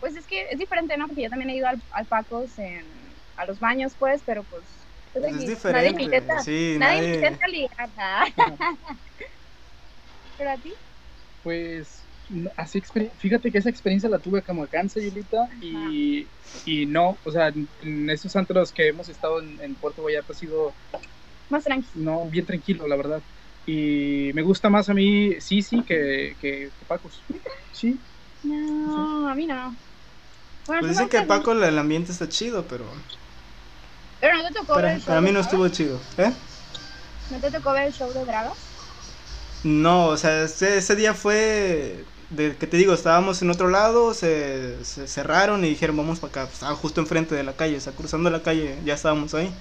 [0.00, 1.06] pues es que es diferente, ¿no?
[1.06, 4.86] Porque yo también he ido al, al Pacos en, a los baños, pues, pero pues...
[5.12, 7.90] pues, Pues es aquí diferente, Nadie me intenta, sí, nadie me nadie- intenta ligar.
[7.96, 8.24] ah.
[10.36, 10.74] ¿Pero a ti?
[11.42, 12.01] Pues
[12.56, 12.82] así
[13.18, 16.26] fíjate que esa experiencia la tuve como acá en Sayulita y,
[16.64, 20.36] y no, o sea, en, esos antros que hemos estado en, en Puerto Vallarta ha
[20.36, 20.72] sido
[21.48, 21.92] Más tranquilo.
[21.94, 23.22] no bien tranquilo, la verdad.
[23.66, 27.24] Y me gusta más a mí Sisi que, que, que Pacos.
[27.72, 28.04] Sí,
[28.42, 29.76] No, a mí no.
[30.66, 33.04] Bueno, Pues dicen que Paco el ambiente está chido, pero
[34.20, 36.00] Pero no te tocó ver para, el show para mí no estuvo chido.
[36.16, 36.32] ¿Eh?
[37.30, 38.72] ¿No te tocó ver el show de dragas?
[39.62, 44.14] No, o sea, ese, ese día fue de que te digo, estábamos en otro lado,
[44.14, 46.42] se, se cerraron y dijeron vamos para acá.
[46.46, 49.54] Pues, Estaban justo enfrente de la calle, o sea, cruzando la calle, ya estábamos ahí.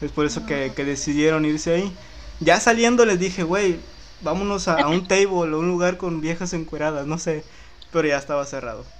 [0.00, 1.98] Es por eso que, que decidieron irse ahí.
[2.40, 3.86] Ya saliendo les dije, güey,
[4.20, 7.48] vámonos a, a un table o un lugar con viejas encueradas, no sé.
[7.90, 8.92] Pero ya estaba cerrado.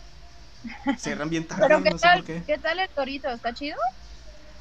[0.96, 2.44] Cierran bien tarde, ¿Pero qué no sé tal, por qué.
[2.46, 3.28] qué tal el torito?
[3.30, 3.76] ¿Está chido?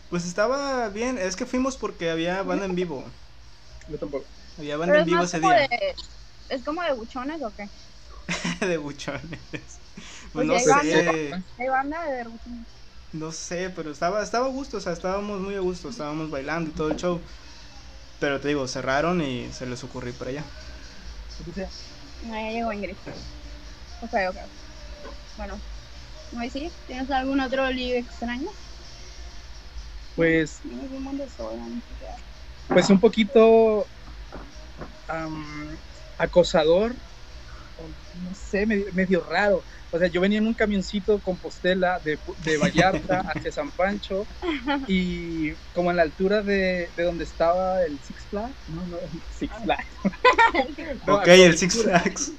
[0.10, 3.14] Pues estaba bien, es que fuimos porque había banda en vivo.
[3.88, 4.28] yo tampoco.
[4.58, 5.68] Había banda Pero en es vivo más ese como día.
[5.70, 5.96] de...
[6.50, 7.70] ¿Es como de buchones o qué?
[8.62, 9.40] de buchones.
[10.34, 12.68] Pues Pues no sé, ¿Hay banda de buchones?
[13.14, 16.70] no sé, pero estaba, estaba a gusto, o sea, estábamos muy a gusto, estábamos bailando
[16.70, 17.22] y todo el show.
[18.20, 20.44] Pero te digo, cerraron y se les ocurrió ir para allá.
[22.24, 22.96] No, ya llegó Ingrid.
[24.02, 24.38] Ok, ok.
[25.38, 25.60] Bueno.
[26.32, 26.72] ¿No sí?
[26.88, 28.50] ¿Tienes algún otro ligue extraño?
[30.16, 30.62] Pues,
[32.68, 33.86] pues un poquito
[35.08, 35.78] am,
[36.18, 36.96] acosador,
[37.78, 39.64] no sé, medio, medio raro.
[39.92, 44.26] O sea, yo venía en un camioncito Compostela de, de Vallarta hacia San Pancho
[44.88, 48.98] y como en la altura de, de donde estaba el Six Flags, no, no,
[49.30, 49.86] Six Flags.
[51.06, 51.84] No, ok, el Six.
[51.84, 52.34] Flags.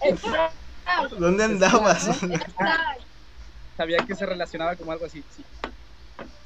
[0.85, 2.09] Ah, ¿Dónde andabas?
[2.61, 2.95] ah,
[3.77, 5.25] sabía que se relacionaba como algo así.
[5.29, 5.45] sí.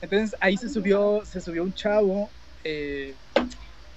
[0.01, 2.31] Entonces ahí se subió, se subió un chavo,
[2.65, 3.15] eh,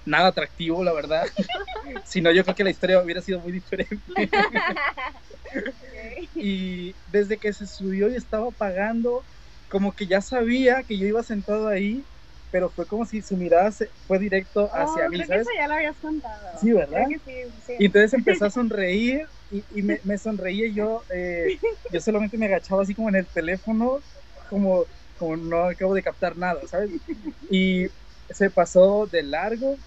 [0.05, 1.25] nada atractivo, la verdad.
[2.03, 4.03] si no, yo creo que la historia hubiera sido muy diferente.
[5.55, 6.33] ok.
[6.39, 9.27] y desde que se subió y estaba pagando,
[9.67, 12.07] como que ya sabía que yo iba sentado ahí,
[12.49, 15.47] pero fue como si su mirada se fue directo hacia Oh, mí, creo que ¿sabes?
[15.47, 16.59] eso ya lo habías contado.
[16.59, 17.03] Sí, ¿verdad?
[17.05, 17.73] Creo que sí, sí.
[17.77, 21.55] Y entonces empezó a sonreír y, y me, me sonreía y yo, eh,
[21.89, 24.03] yo solamente me agachaba así como en el teléfono,
[24.49, 26.91] como, como no acabo de captar nada, ¿sabes?
[27.49, 27.87] Y
[28.29, 29.79] se pasó de largo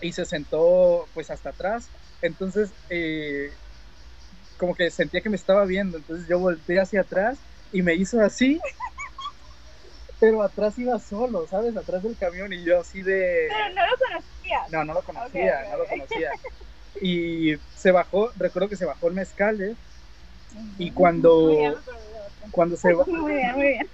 [0.00, 1.90] y se sentó pues hasta atrás.
[2.20, 3.50] Entonces, eh,
[4.56, 8.20] como que sentía que me estaba viendo, entonces yo volteé hacia atrás y me hizo
[8.20, 8.60] así,
[10.18, 11.76] pero atrás iba solo, ¿sabes?
[11.76, 13.48] Atrás del camión y yo así de...
[13.48, 14.70] Pero no lo conocías.
[14.70, 16.30] No, no lo conocía, no lo conocía.
[17.00, 19.78] Y se bajó, recuerdo que se bajó el mezcal
[20.78, 22.48] y cuando, Ya me acordé de otro.
[22.50, 23.90] cuando, se, ba- Muy bien, muy bien.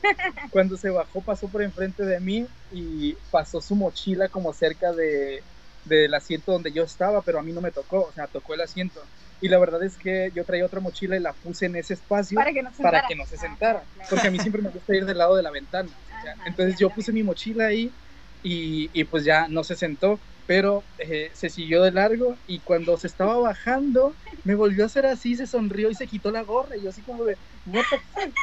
[0.50, 5.44] cuando se bajó pasó por enfrente de mí y pasó su mochila como cerca de,
[5.86, 8.60] del asiento donde yo estaba, pero a mí no me tocó, o sea, tocó el
[8.60, 9.08] asiento.
[9.40, 12.38] Y la verdad es que yo traía otra mochila y la puse en ese espacio
[12.38, 13.08] Para que no se para sentara.
[13.08, 15.42] que no se Ah, sentara, porque a mí siempre me gusta ir del lado de
[15.42, 15.90] la ventana.
[15.90, 17.96] o sea, Ajá, entonces yo puse mi mochila ahí
[18.42, 22.96] y, y pues ya no se sentó, pero eh, se siguió de largo y cuando
[22.96, 26.76] se estaba bajando me volvió a hacer así, se sonrió y se quitó la gorra
[26.76, 28.34] y yo así como de, "What the fuck?".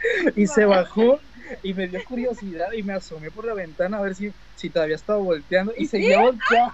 [0.36, 1.20] y se bajó
[1.62, 4.96] y me dio curiosidad y me asomé por la ventana a ver si, si todavía
[4.96, 6.72] estaba volteando y seguía volteando.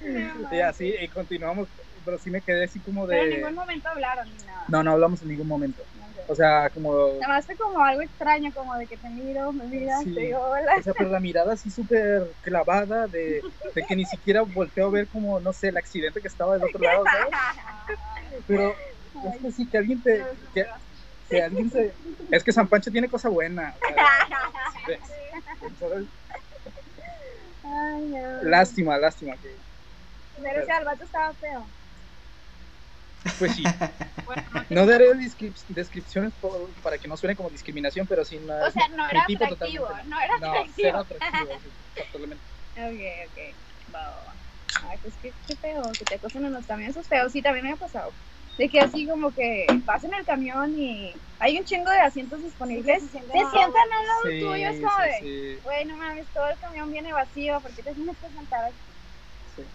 [0.52, 1.68] y así, y continuamos,
[2.04, 3.36] pero sí me quedé así como Pero en de...
[3.36, 4.64] ningún momento hablaron ni nada.
[4.68, 5.82] No, no hablamos en ningún momento.
[6.28, 7.14] O sea, como...
[7.20, 10.14] Nada más fue como algo extraño, como de que te miro, me miras, Sí.
[10.14, 10.76] te digo hola.
[10.78, 13.40] O sea, pero la mirada así súper clavada de,
[13.74, 16.64] de que ni siquiera volteó a ver como, no sé, el accidente que estaba del
[16.64, 18.44] otro lado, ¿sabes?
[18.46, 18.74] Pero
[19.32, 20.24] es que sí, que alguien te...
[20.54, 20.64] Que,
[21.28, 21.96] que alguien se...
[22.30, 23.74] Es que San Pancho tiene cosa buena.
[27.64, 28.42] Ay, no.
[28.42, 29.36] Lástima, lástima.
[29.38, 29.58] Que,
[30.42, 31.70] Pero o sea, el vato estaba feo.
[33.38, 33.64] pues sí.
[34.28, 38.38] Bueno, no No daré descrip- descripciones por- para que no suene como discriminación, pero sí
[38.40, 40.08] no O sea, no era atractivo, totalmente.
[40.08, 40.74] no era No, atractivo.
[40.76, 41.60] cero atractivo.
[41.62, 41.72] sí,
[42.12, 42.44] totalmente.
[42.76, 43.94] Ok, ok.
[43.94, 44.38] Va, va, va.
[44.90, 47.28] Ay, pues qué, qué feo, que te acosen en los camiones, es feo.
[47.30, 48.14] Sí, también me ha pasado.
[48.58, 52.42] De que así como que vas en el camión y hay un chingo de asientos
[52.42, 53.04] disponibles.
[53.04, 55.96] Se Se sienten sientan al lado Sí, tuyo, es como sí, de, sí, güey, no
[55.96, 58.94] mames, todo el camión viene vacío, ¿por qué te tienes que sentar aquí?
[59.44, 59.68] sí.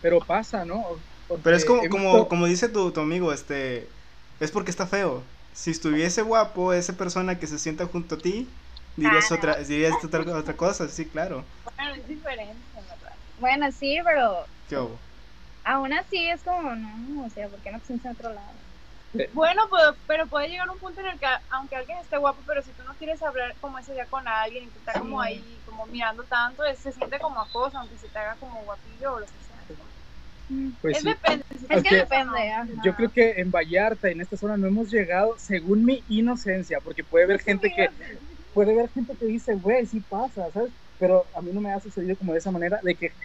[0.00, 1.02] Pero pasa, ¿no?
[1.26, 3.92] Porque Pero es como, como, visto- como dice tu, tu amigo, este,
[4.38, 5.28] es porque está feo.
[5.52, 8.56] Si estuviese guapo, esa persona que se sienta junto a ti,
[8.96, 11.48] dirías Ah, otra, dirías otra, otra cosa, sí, claro.
[11.76, 13.18] Bueno, es diferente, en verdad.
[13.36, 15.00] Bueno, sí, pero ¿Qué hubo?
[15.64, 18.60] Aún así es como, no, o sea, ¿por qué no te sientas en otro lado?
[19.32, 22.62] Bueno, pero, pero puede llegar un punto en el que, aunque alguien esté guapo, pero
[22.62, 25.62] si tú no quieres hablar como ese día con alguien y que está como ahí,
[25.64, 29.20] como mirando tanto, es- se siente como acoso, aunque se te haga como guapillo o
[29.20, 29.64] lo que sea.
[30.80, 31.08] Pues es sí.
[31.08, 31.44] depende.
[31.70, 32.66] Es que depende, ajá.
[32.82, 37.04] Yo creo que en Vallarta, en esta zona, no hemos llegado, según mi inocencia, porque
[37.04, 37.88] puede haber gente que
[38.52, 40.72] puede haber gente que dice, güey, sí pasa, ¿sabes?
[40.98, 43.16] Pero a mí no me ha sucedido como de esa manera, de que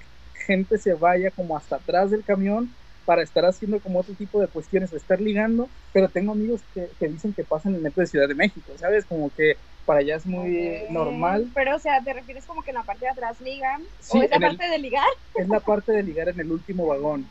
[0.47, 4.47] gente se vaya como hasta atrás del camión para estar haciendo como otro tipo de
[4.47, 8.01] cuestiones, o estar ligando, pero tengo amigos que, que dicen que pasan en el metro
[8.01, 9.05] de Ciudad de México, ¿sabes?
[9.05, 10.57] Como que para allá es muy
[10.89, 13.86] normal, Pero, o sea, ¿te refieres como que en la parte de atrás ligan?
[13.99, 15.05] Sí, ¿O esa en el- parte de ligar?
[15.36, 17.29] es la parte de ligar en el último vagón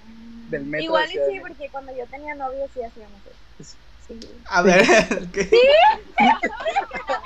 [0.48, 3.40] del metro Igual de y de sí, porque cuando yo tenía novio sí hacíamos eso.
[3.58, 4.20] Es- Sí.
[4.48, 4.82] A ver,
[5.32, 5.50] ¿qué?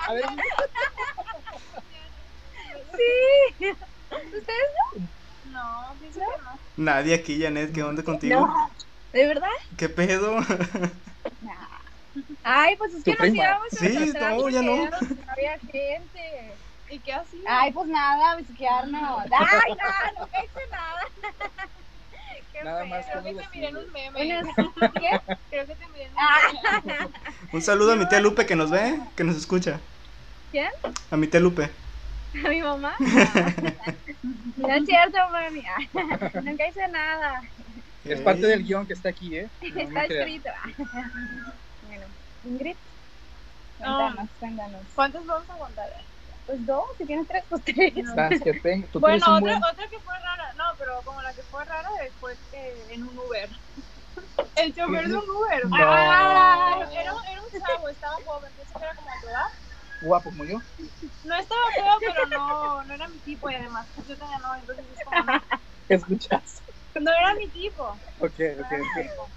[0.08, 0.24] A ver,
[2.96, 3.76] Sí.
[4.10, 4.48] ¿Ustedes
[4.96, 5.08] No,
[6.00, 6.58] pienso que no.
[6.84, 8.46] Nadie aquí, Janet, ¿qué onda contigo?
[8.46, 8.70] no?
[9.12, 9.48] ¿De verdad?
[9.76, 10.38] ¿Qué pedo?
[10.40, 11.80] Nah.
[12.44, 14.76] Ay, pues es que nos íbamos a Sí, no, ya no.
[14.76, 14.96] no
[15.32, 16.54] había gente.
[16.90, 17.42] ¿Y qué así?
[17.46, 19.20] Ay, pues nada, besuquearnos.
[19.30, 21.00] Ay, no, no me hice nada.
[22.52, 22.88] Qué Nada feo.
[22.88, 24.20] más Creo que te miré en un meme.
[25.00, 25.20] ¿Qué?
[25.50, 26.82] Creo que te miré en un Ah.
[26.84, 27.08] meme.
[27.52, 29.78] Un saludo a mi tía Lupe que nos ve, que nos escucha.
[30.50, 30.68] ¿Quién?
[31.10, 31.70] A mi tía Lupe.
[32.44, 32.94] ¿A mi mamá?
[34.60, 35.62] No es cierto, mami.
[36.44, 37.40] Nunca hice nada.
[38.04, 39.50] es parte del guion que está aquí, ¿eh?
[39.74, 40.50] No Está escrito.
[41.82, 42.06] Bueno,
[42.44, 42.76] Ingrid,
[43.78, 43.96] No.
[43.96, 44.82] cuéntanos, cuéntanos.
[44.94, 45.88] ¿Cuántos vamos a aguantar?
[46.46, 47.94] Pues dos, si tienes tres, pues tres.
[48.14, 48.86] Las que tengo.
[48.88, 51.88] Tú Bueno, otra, buen- otra que fue rara, no, pero como la que fue rara
[52.18, 53.48] fue eh, en un Uber.
[54.56, 55.64] El chofer de un Uber.
[55.68, 55.76] No.
[55.78, 59.46] Ah, era, era un chavo, estaba joven, pensé que era como tu edad.
[60.00, 60.58] Guapo como yo.
[61.24, 64.60] No estaba feo, pero no, no era mi tipo y además pues, yo tenía novio,
[64.60, 65.40] entonces es como, no,
[65.88, 66.62] Escuchas.
[66.94, 67.84] no era mi tipo.
[68.18, 69.30] Ok, no ok, tipo.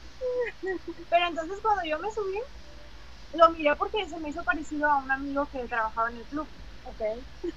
[1.10, 2.40] Pero entonces cuando yo me subí,
[3.34, 6.50] lo miré porque se me hizo parecido a un amigo que trabajaba en el club.
[6.86, 7.02] Ok.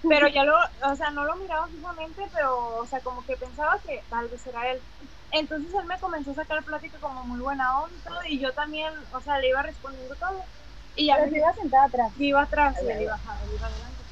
[0.09, 3.81] Pero ya lo, o sea, no lo miraba fijamente, pero, o sea, como que pensaba
[3.85, 4.83] que tal vez era él.
[5.33, 9.21] Entonces él me comenzó a sacar plática como muy buena onda y yo también, o
[9.21, 10.45] sea, le iba respondiendo todo.
[10.97, 12.13] Y ya Pero me iba sentada atrás.
[12.17, 14.03] yo iba atrás y él iba, adelante.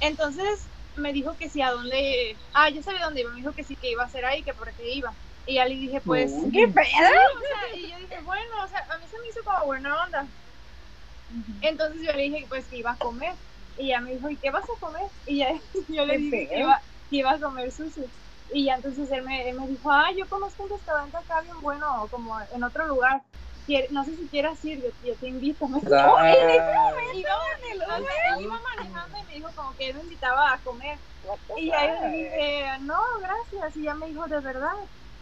[0.00, 3.64] Entonces me dijo que sí, a dónde, ah, yo sabía dónde iba, me dijo que
[3.64, 5.14] sí, que iba a ser ahí, que por qué iba.
[5.46, 6.32] Y ya le dije, pues.
[6.52, 6.84] ¿Qué pedo?
[6.84, 10.04] o sea, y yo dije, bueno, o sea, a mí se me hizo como buena
[10.04, 10.26] onda.
[11.62, 13.34] Entonces yo le dije, pues, que iba a comer.
[13.76, 15.02] Y ella me dijo, ¿y qué vas a comer?
[15.26, 15.48] Y ya,
[15.88, 16.80] yo le dije que iba,
[17.10, 18.04] que iba a comer sushi.
[18.52, 21.60] Y ya entonces él me, él me dijo, ah, yo conozco un restaurante acá bien
[21.60, 23.22] bueno, como en otro lugar.
[23.66, 25.68] Quiere- No sé si quieras ir, yo, yo te invito.
[25.68, 26.14] Me dijo, Ah.
[26.20, 27.28] "Oye, en ese momento,
[27.66, 31.00] en el iba manejando y me dijo como que él me invitaba a comer.
[31.56, 33.76] Y ya yo le dije, no, gracias.
[33.76, 34.68] Y ya me dijo, ¿de verdad?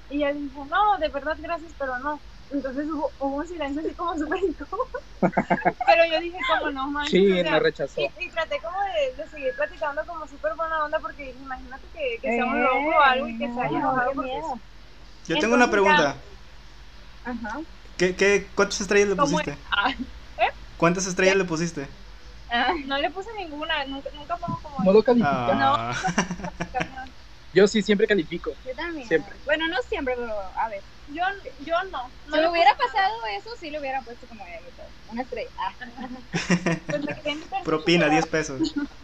[0.08, 2.22] Y ya dije, no, de verdad, gracias, pero no.
[2.50, 4.90] Entonces hubo, hubo un silencio así como súper incómodo.
[5.86, 7.10] Pero yo dije, como no manches.
[7.12, 8.00] Sí, o sea, me rechazó.
[8.00, 11.86] y, y traté como de, de seguir platicando como súper buena onda porque dije, imagínate
[11.92, 14.60] que, que sea un Eh, loco o algo y que se haya no, enojado.
[15.24, 16.16] Yo tengo una Entonces, pregunta.
[17.24, 17.60] Ajá.
[18.02, 19.56] ¿Qué, qué, ¿Cuántas estrellas le ¿Cómo pusiste?
[19.70, 19.94] Ah,
[20.76, 21.88] ¿Cuántas estrellas le pusiste?
[22.48, 24.82] Ah, no le puse ninguna, nunca, nunca pongo como...
[24.82, 25.46] No lo califica.
[25.52, 25.94] Ah,
[27.52, 28.50] Yo sí siempre califico.
[28.64, 29.06] yo también.
[29.06, 29.36] Siempre.
[29.44, 30.82] Bueno, no siempre, pero a ver.
[31.06, 31.22] Yo,
[31.60, 32.12] yo no.
[32.26, 33.08] no Si le me hubiera puse nada.
[33.08, 34.42] pasado eso, sí le hubiera puesto como
[34.76, 35.50] todo, una estrella.
[35.58, 35.76] Ah,
[36.90, 37.02] Pues
[37.64, 38.74] propina, pero- 10 pesos.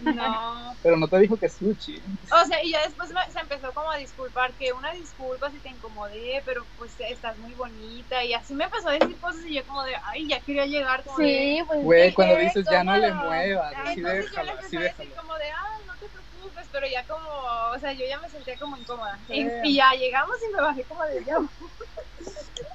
[0.00, 2.02] No, Pero no te dijo que sushi.
[2.32, 5.60] O sea, y ya después me- se empezó como a disculpar, que una disculpa si
[5.60, 8.24] te incomodé, pero pues estás muy bonita.
[8.24, 11.04] Y así me empezó a decir cosas y yo como de, ay, ya quería llegar
[11.04, 11.24] como de...
[11.26, 11.82] Sí, pues.
[11.84, 14.80] Güey, cuando dices ya no le muevas, así Entonces yo le déjalo, empecé así a
[14.80, 15.16] decir déjalo.
[15.22, 17.28] como de, ay, no te preocupes, pero ya como,
[17.74, 19.18] o sea, yo ya me sentía como incómoda.
[19.28, 19.50] Y, Sí.
[19.64, 21.36] y ya llegamos y me bajé como de, ya.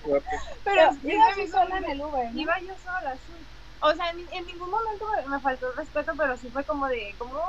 [0.04, 0.22] Pero
[0.64, 2.32] Pero iba así sola en el Uber.
[2.34, 2.40] ¿no?
[2.42, 3.43] Iba yo sola, sí.
[3.84, 6.88] O sea, en, en ningún momento me, me faltó el respeto, pero sí fue como
[6.88, 7.42] de, ¿cómo?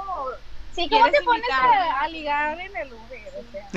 [0.72, 3.32] Sí, ¿cómo ¿Quieres te pones a, a ligar en el Uber?
[3.38, 3.70] O sea,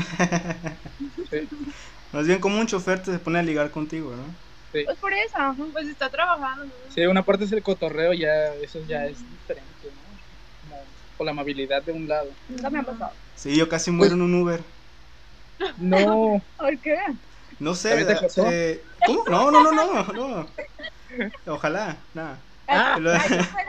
[1.30, 1.50] Sí.
[2.14, 4.36] Más bien como un chofer te se pone a ligar contigo, ¿no?
[4.86, 5.38] pues por eso.
[5.72, 6.66] Pues está trabajando.
[6.66, 6.92] ¿no?
[6.92, 10.04] Sí, una parte es el cotorreo, ya eso ya es diferente, ¿no?
[10.62, 10.86] Como
[11.18, 12.32] por la amabilidad de un lado.
[12.48, 13.12] Nunca me ha pasado.
[13.36, 14.64] Sí, yo casi muero en un Uber.
[15.80, 16.96] No, ¿Por qué?
[17.60, 18.06] No sé.
[18.46, 19.24] Eh, ¿Cómo?
[19.30, 20.48] No, no, no, no, no.
[21.46, 22.47] Ojalá, nada.
[22.68, 23.00] Ah.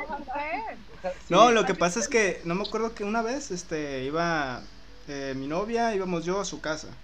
[1.28, 4.70] No, lo que pasa es que no me acuerdo que una vez este iba
[5.06, 6.98] eh, mi novia, íbamos yo a su casa.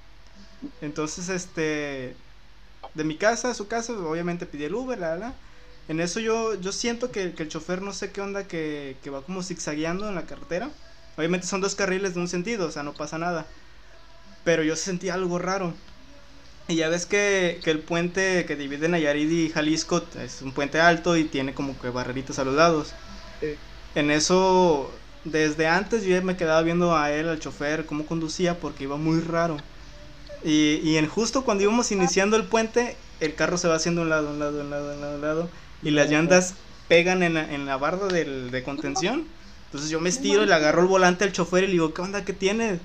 [0.80, 2.20] Entonces, este
[2.94, 5.40] de mi casa a su casa, obviamente pedí el Uber, la, la.
[5.88, 9.10] En eso yo yo siento que, que el chofer no sé qué onda que, que
[9.10, 10.76] va como zigzagueando en la carretera.
[11.16, 13.54] Obviamente son dos carriles de un sentido, o sea, no pasa nada.
[14.44, 15.74] Pero yo sentí algo raro.
[16.66, 20.80] Y ya ves que, que el puente que divide Nayarit y Jalisco es un puente
[20.80, 22.94] alto y tiene como que barreritas a los lados.
[23.40, 23.54] Sí.
[23.94, 24.90] En eso,
[25.24, 28.96] desde antes yo ya me quedaba viendo a él, al chofer, cómo conducía porque iba
[28.96, 29.58] muy raro.
[30.42, 34.08] Y, y en justo cuando íbamos iniciando el puente, el carro se va haciendo un
[34.08, 35.50] lado, un lado, un lado, un lado, un lado.
[35.82, 36.54] Y las llantas
[36.88, 39.26] pegan en la, en la barda del, de contención.
[39.66, 42.02] Entonces yo me estiro y le agarro el volante al chofer y le digo, ¿qué
[42.02, 42.24] onda?
[42.24, 42.80] ¿Qué tienes?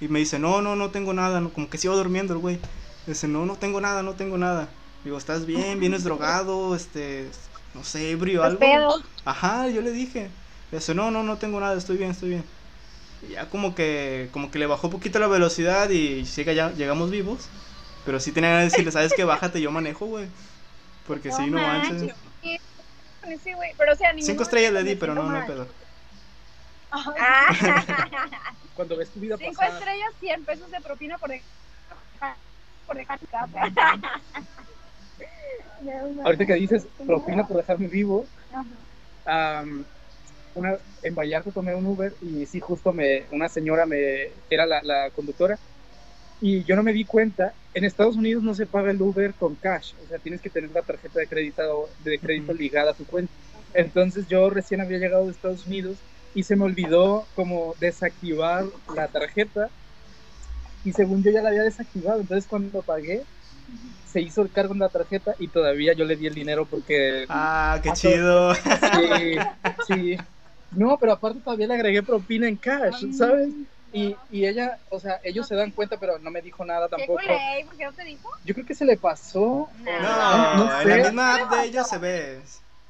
[0.00, 1.40] Y me dice, no, no, no tengo nada.
[1.40, 2.58] no, como que se iba durmiendo el güey.
[3.06, 4.68] Dice, no, no tengo nada, no tengo nada.
[5.04, 5.78] Digo, ¿estás bien?
[5.78, 6.74] ¿Vienes drogado?
[6.74, 7.28] Este,
[7.74, 8.58] no sé, ebrio, algo.
[8.58, 9.02] pedos.
[9.24, 10.28] Ajá, yo le dije.
[10.72, 12.44] Dice, no, no, no tengo nada, estoy bien, estoy bien.
[13.28, 16.54] Y ya como que, como que le bajó un poquito la velocidad y sí que
[16.54, 17.46] ya llegamos vivos.
[18.04, 19.24] Pero sí tenía que decirle, ¿sabes qué?
[19.24, 20.26] Bájate, yo manejo, güey.
[21.06, 22.12] Porque sí, no manches.
[23.20, 25.66] Con ese güey, Pero, o sea, Cinco estrellas le di, pero no, no hay pedo.
[28.74, 29.74] Cuando ves tu vida cinco pasar.
[29.74, 32.36] estrellas, 100 pesos de propina por dejar,
[32.86, 33.50] por dejar tu casa.
[36.24, 39.60] Ahorita que dices propina por dejarme vivo, Ajá.
[39.60, 39.84] am,
[40.54, 44.82] una, en Vallarta tomé un Uber y sí, justo me, una señora me era la,
[44.82, 45.58] la conductora
[46.40, 47.54] y yo no me di cuenta.
[47.74, 50.70] En Estados Unidos no se paga el Uber con cash, o sea, tienes que tener
[50.70, 53.32] la tarjeta de crédito, de crédito ligada a tu cuenta.
[53.74, 55.98] Entonces yo recién había llegado de Estados Unidos
[56.34, 59.68] y se me olvidó como desactivar la tarjeta
[60.86, 63.26] y según yo ya la había desactivado, entonces cuando pagué
[64.04, 67.26] se hizo el cargo en la tarjeta y todavía yo le di el dinero porque
[67.28, 68.54] Ah, qué Ah, chido.
[68.92, 69.38] Sí,
[69.86, 70.16] sí.
[70.70, 73.48] No, pero aparte todavía le agregué propina en cash, ¿sabes?
[73.92, 76.96] Y, y ella, o sea, ellos se dan cuenta, pero no me dijo nada ¿Qué
[76.96, 77.20] tampoco.
[77.66, 78.28] ¿Por qué no te dijo?
[78.44, 79.70] Yo creo que se le pasó.
[79.84, 81.02] No, no en la sé.
[81.02, 82.42] misma app de ellos se ve.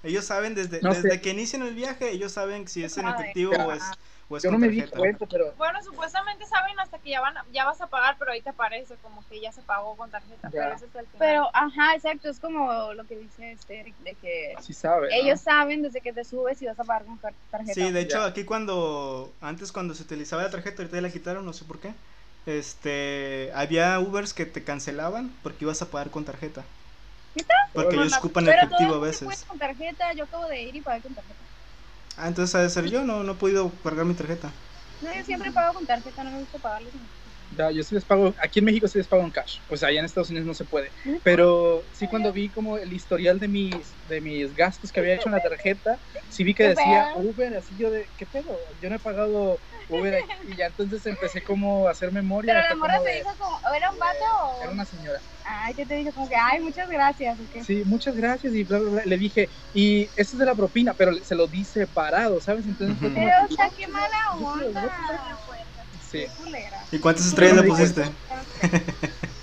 [0.03, 1.01] Ellos saben desde, No sé.
[1.03, 3.83] desde que inician el viaje, ellos saben si es en efectivo o es,
[4.29, 7.37] o es Yo no me di cuenta, pero Bueno, supuestamente saben hasta que ya van
[7.39, 10.11] a- ya vas a pagar, pero ahí te aparece como que ya se pagó con
[10.11, 10.51] tarjeta.
[10.51, 11.11] Pero eso es final.
[11.19, 15.09] Pero, ajá, exacto, es como lo que dice este Eric, de que sí sabe.
[15.09, 15.15] ¿no?
[15.15, 17.81] ellos saben desde que te subes y vas a pagar con tar- tarjeta.
[17.81, 18.27] Sí, de hecho Ya.
[18.27, 21.81] aquí cuando, antes cuando se utilizaba la tarjeta, ahorita ya la quitaron, no sé por
[21.81, 21.95] qué.
[22.47, 26.65] Este, había Ubers que te cancelaban porque ibas a pagar con tarjeta.
[27.35, 27.55] ¿Neta?
[27.75, 29.45] Porque Bueno, ellos ocupan efectivo a veces.
[29.47, 31.45] con tarjeta, yo acabo de ir y pagué con tarjeta.
[32.17, 34.55] Ah, entonces ha de ser yo, no, no he podido cargar mi tarjeta.
[35.01, 36.95] No, yo siempre pago con tarjeta, no me gusta pagarles.
[37.51, 40.01] Ya, yo sí les pago, aquí en México sí les pago en cash, pues allá
[40.01, 40.93] en Estados Unidos no se puede.
[41.23, 45.29] Pero sí cuando vi como el historial de mis, de mis gastos que había hecho
[45.29, 47.09] en la tarjeta, sí vi que ¿Qué decía?
[47.17, 48.59] Uber, así yo de, ¿qué pedo?
[48.81, 52.55] Yo no he pagado Uber aquí", y ya entonces empecé como a hacer memoria.
[52.55, 54.63] Pero la morra te dijo como, ¿o era un vato o...?
[54.63, 55.23] Era una señora.
[55.49, 57.63] Ay, que te dijo como que, ay, muchas gracias, ¿o qué?
[57.63, 59.03] Sí, muchas gracias y bla, bla, bla.
[59.05, 62.67] Le dije, y esto es de la propina, pero se lo di separado, ¿sabes?
[62.67, 64.93] Entonces fue como, Pero, o sea, qué mala onda.
[66.17, 66.27] Sí.
[66.91, 68.17] ¿Y cuántas estrellas le pusiste?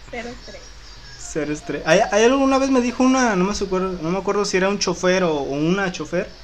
[0.00, 0.72] Cero estrés.
[1.16, 1.86] Cero estrellas.
[1.88, 4.56] Hay, hay algo- una vez me dijo una, no me acuerdo, no me acuerdo si
[4.56, 6.36] era un chofer o, o una chofer,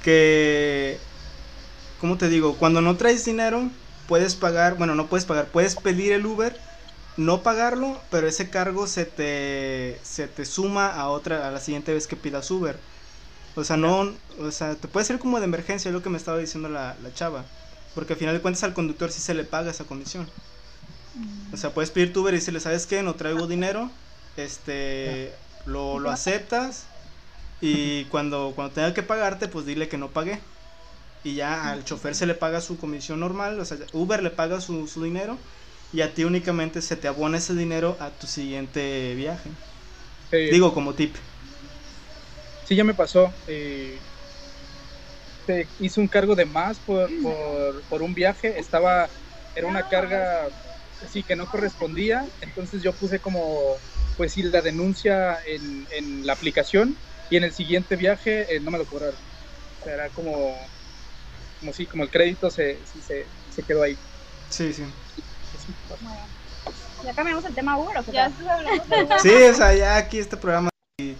[0.00, 1.08] que,
[1.98, 2.58] ¿cómo te digo?
[2.58, 3.72] Cuando no traes dinero,
[4.06, 6.62] puedes pagar, bueno, no puedes pagar, puedes pedir el Uber,
[7.16, 11.94] no pagarlo, pero ese cargo se te, se te suma a otra, a la siguiente
[11.94, 12.84] vez que pidas Uber.
[13.54, 16.18] O sea, no, o sea, te puede ser como de emergencia, es lo que me
[16.18, 17.52] estaba diciendo la, la chava.
[17.94, 20.30] Porque al final de cuentas al conductor sí se le paga esa comisión.
[21.52, 23.02] O sea, puedes pedir tu Uber y decirle, ¿sabes qué?
[23.02, 23.90] No traigo dinero.
[24.36, 26.90] Este, lo, lo aceptas.
[27.60, 30.42] Y cuando, cuando tenga que pagarte, pues dile que no pagué.
[31.24, 33.60] Y ya al chofer se le paga su comisión normal.
[33.60, 35.40] O sea, Uber le paga su, su dinero.
[35.92, 39.58] Y a ti únicamente se te abona ese dinero a tu siguiente viaje.
[40.30, 40.38] Sí.
[40.48, 41.16] Digo, como tip.
[42.62, 43.32] Sí, ya me pasó.
[43.46, 44.13] eh,
[45.46, 48.58] te hice un cargo de más por, por, por un viaje.
[48.58, 49.08] Estaba,
[49.54, 50.48] era una carga,
[51.10, 52.24] sí, que no correspondía.
[52.40, 53.76] Entonces yo puse como,
[54.16, 56.96] pues sí, la denuncia en, en la aplicación.
[57.30, 59.16] Y en el siguiente viaje eh, no me lo cobraron.
[59.80, 60.54] O sea, era como,
[61.60, 63.96] como sí, como el crédito se, sí, se, se quedó ahí.
[64.50, 64.84] Sí, sí.
[66.00, 66.26] Bueno,
[67.04, 70.18] ya cambiamos el tema Uber, ¿o qué Ya hablando de Sí, o sea, ya aquí
[70.18, 71.16] este programa Eh,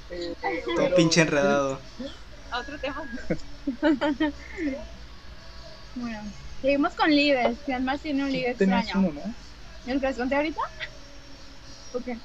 [0.77, 1.81] todo pinche enredado.
[2.53, 3.03] otro tema.
[5.97, 6.23] Bueno,
[6.61, 7.59] seguimos con Libes.
[7.65, 9.09] ¿Quién más tiene un Tenías extraño?
[9.11, 9.35] uno, ¿no?
[9.93, 10.61] ¿El que les conté ahorita?
[11.95, 12.19] ¿O qué?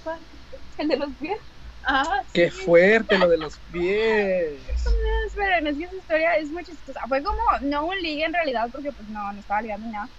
[0.77, 1.37] El de los pies.
[1.83, 2.31] Ah, sí.
[2.33, 4.61] Qué fuerte lo de los pies.
[4.85, 7.01] No, esperen, es que esa historia es muy chistosa.
[7.07, 10.09] Fue como, no un ligue en realidad, porque pues no, no estaba ligando ni nada.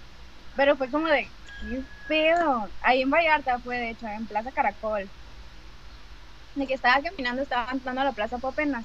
[0.56, 1.28] Pero fue como de,
[1.60, 2.68] ¿qué pedo?
[2.82, 5.10] Ahí en Vallarta fue, de hecho, en Plaza Caracol.
[6.54, 8.84] De que estaba caminando, estaba entrando a la Plaza Popenas.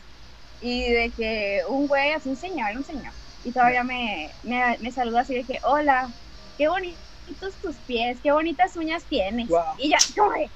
[0.61, 3.13] Y de que un güey, así un señor, un señor.
[3.43, 6.11] Y todavía me, me, me saluda así de que, hola,
[6.57, 9.49] qué bonitos tus pies, qué bonitas uñas tienes.
[9.77, 10.49] Y ya, corre.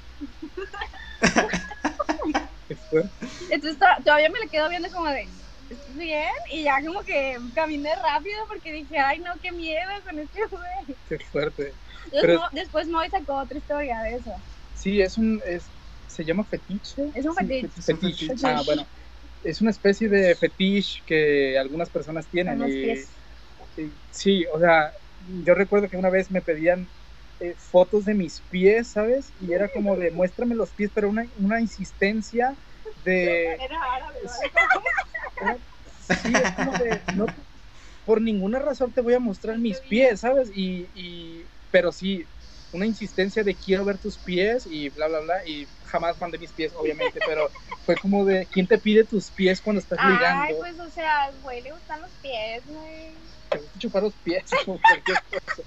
[3.52, 5.28] Entonces to- todavía me le quedo viendo como de,
[5.70, 6.30] ¿estás bien?
[6.52, 10.98] Y ya como que caminé rápido porque dije, ay no, qué miedo con este güey.
[11.08, 11.74] Qué fuerte.
[12.12, 14.36] Después, Pero- después Moy sacó otra historia de eso.
[14.74, 15.42] Sí, es un.
[15.46, 15.68] Es,
[16.08, 17.12] ¿Se llama fetiche?
[17.14, 17.70] Es un Sí, fetiche.
[17.70, 18.26] fe- fetiche.
[18.34, 18.66] Un Ah, fetiche.
[18.66, 18.88] bueno.
[19.44, 22.60] Es una especie de fetiche que algunas personas tienen.
[23.78, 26.90] Y- sí, o sea, yo recuerdo que una vez me pedían
[27.40, 29.34] eh, fotos de mis pies, ¿sabes?
[29.40, 32.58] Y era como de muéstrame los pies, pero una, una insistencia
[33.04, 33.56] de.
[33.56, 34.20] Era árabe,
[35.40, 35.60] ¿vale?
[36.00, 37.04] Sí, es como de.
[37.08, 37.28] No,
[38.06, 40.50] por ninguna razón te voy a mostrar mis pies, ¿sabes?
[40.54, 42.28] Y, y, pero sí,
[42.72, 45.46] una insistencia de quiero ver tus pies y bla, bla, bla.
[45.46, 47.50] Y jamás mandé mis pies, obviamente, pero
[47.86, 50.60] fue como de, ¿quién te pide tus pies cuando estás Ay, ligando?
[50.60, 53.18] pues o sea, güey, le gustan los pies, güey.
[53.50, 55.64] Te gusta chupar los pies o cualquier cosa.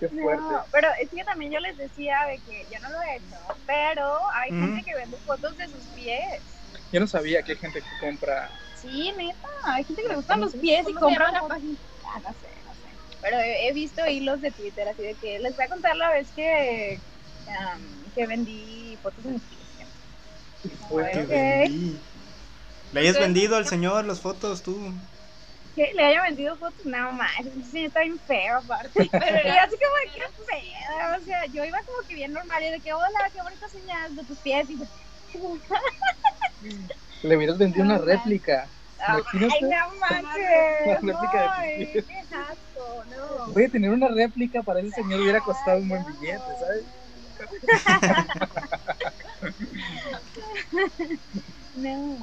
[0.00, 0.42] Qué fuerte.
[0.52, 3.36] No, pero es que también yo les decía de que yo no lo he hecho,
[3.66, 4.66] pero hay Ujú.
[4.66, 6.42] gente que vende fotos de sus pies.
[6.90, 8.50] Yo no sabía que hay gente que compra.
[8.74, 11.40] Sí, neta, hay gente que le gustan ¿Cómo los pies y ¿Cómo se llama compra
[11.40, 11.56] fotos.
[11.56, 11.78] página?
[12.04, 12.51] Ah, no sé.
[13.22, 16.10] Pero he, he visto hilos de Twitter así de que les voy a contar la
[16.10, 16.98] vez que,
[17.58, 17.80] am,
[18.14, 19.24] que vendí fotos.
[20.90, 21.00] Ok.
[21.28, 21.96] vendí.
[22.92, 24.76] Le hayas Entonces, vendido al señor las fotos tú.
[25.74, 29.08] Que le haya vendido fotos, no ese señor está bien feo aparte.
[29.10, 32.62] Pero y así como de qué feo, o sea, yo iba como que bien normal
[32.62, 34.84] y de que hola, qué bonitas señas de tus pies y yo,
[37.22, 38.68] Le hubieras vendido una réplica.
[39.06, 39.60] Ay, Imagínate.
[39.62, 39.68] no
[40.00, 42.04] manches, Una réplica de tus ay, pies.
[42.06, 43.52] qué asco, no.
[43.52, 46.84] Voy a tener una réplica para ese señor hubiera costado un buen billete, ¿sabes?
[51.74, 52.18] No,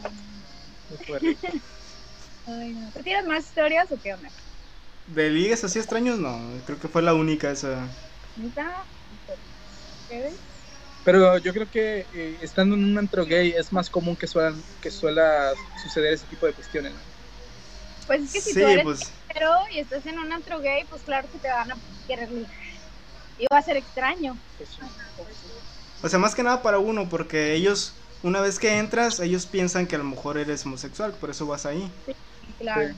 [2.46, 2.76] ay.
[2.94, 4.30] ¿Tú tienes más historias o qué onda?
[5.08, 6.38] De ligues así extraños, no.
[6.66, 7.88] Creo que fue la única esa.
[10.08, 10.36] ¿Qué ves?
[11.12, 14.62] Pero yo creo que eh, estando en un antro gay es más común que suelan
[14.82, 15.54] que suela
[15.84, 16.94] suceder ese tipo de cuestiones.
[16.94, 17.00] ¿no?
[18.06, 19.12] Pues es que si Sí, tú eres pues.
[19.30, 22.52] hetero y estás en un antro gay, pues claro que te van a querer ligar.
[23.38, 24.38] Y va a ser extraño.
[24.58, 24.82] Pues sí.
[26.04, 27.94] O sea, más que nada para uno, porque ellos,
[28.24, 31.66] una vez que entras, ellos piensan que a lo mejor eres homosexual, por eso vas
[31.66, 31.92] ahí.
[32.60, 32.90] Claro.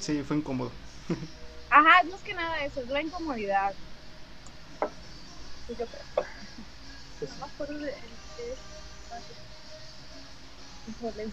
[0.00, 0.12] Sí.
[0.14, 0.70] Sí, fue incómodo.
[1.70, 3.72] Ajá, es más que nada eso, es la incomodidad.
[5.66, 6.26] Sí, yo creo.
[7.20, 7.94] No me acuerdo de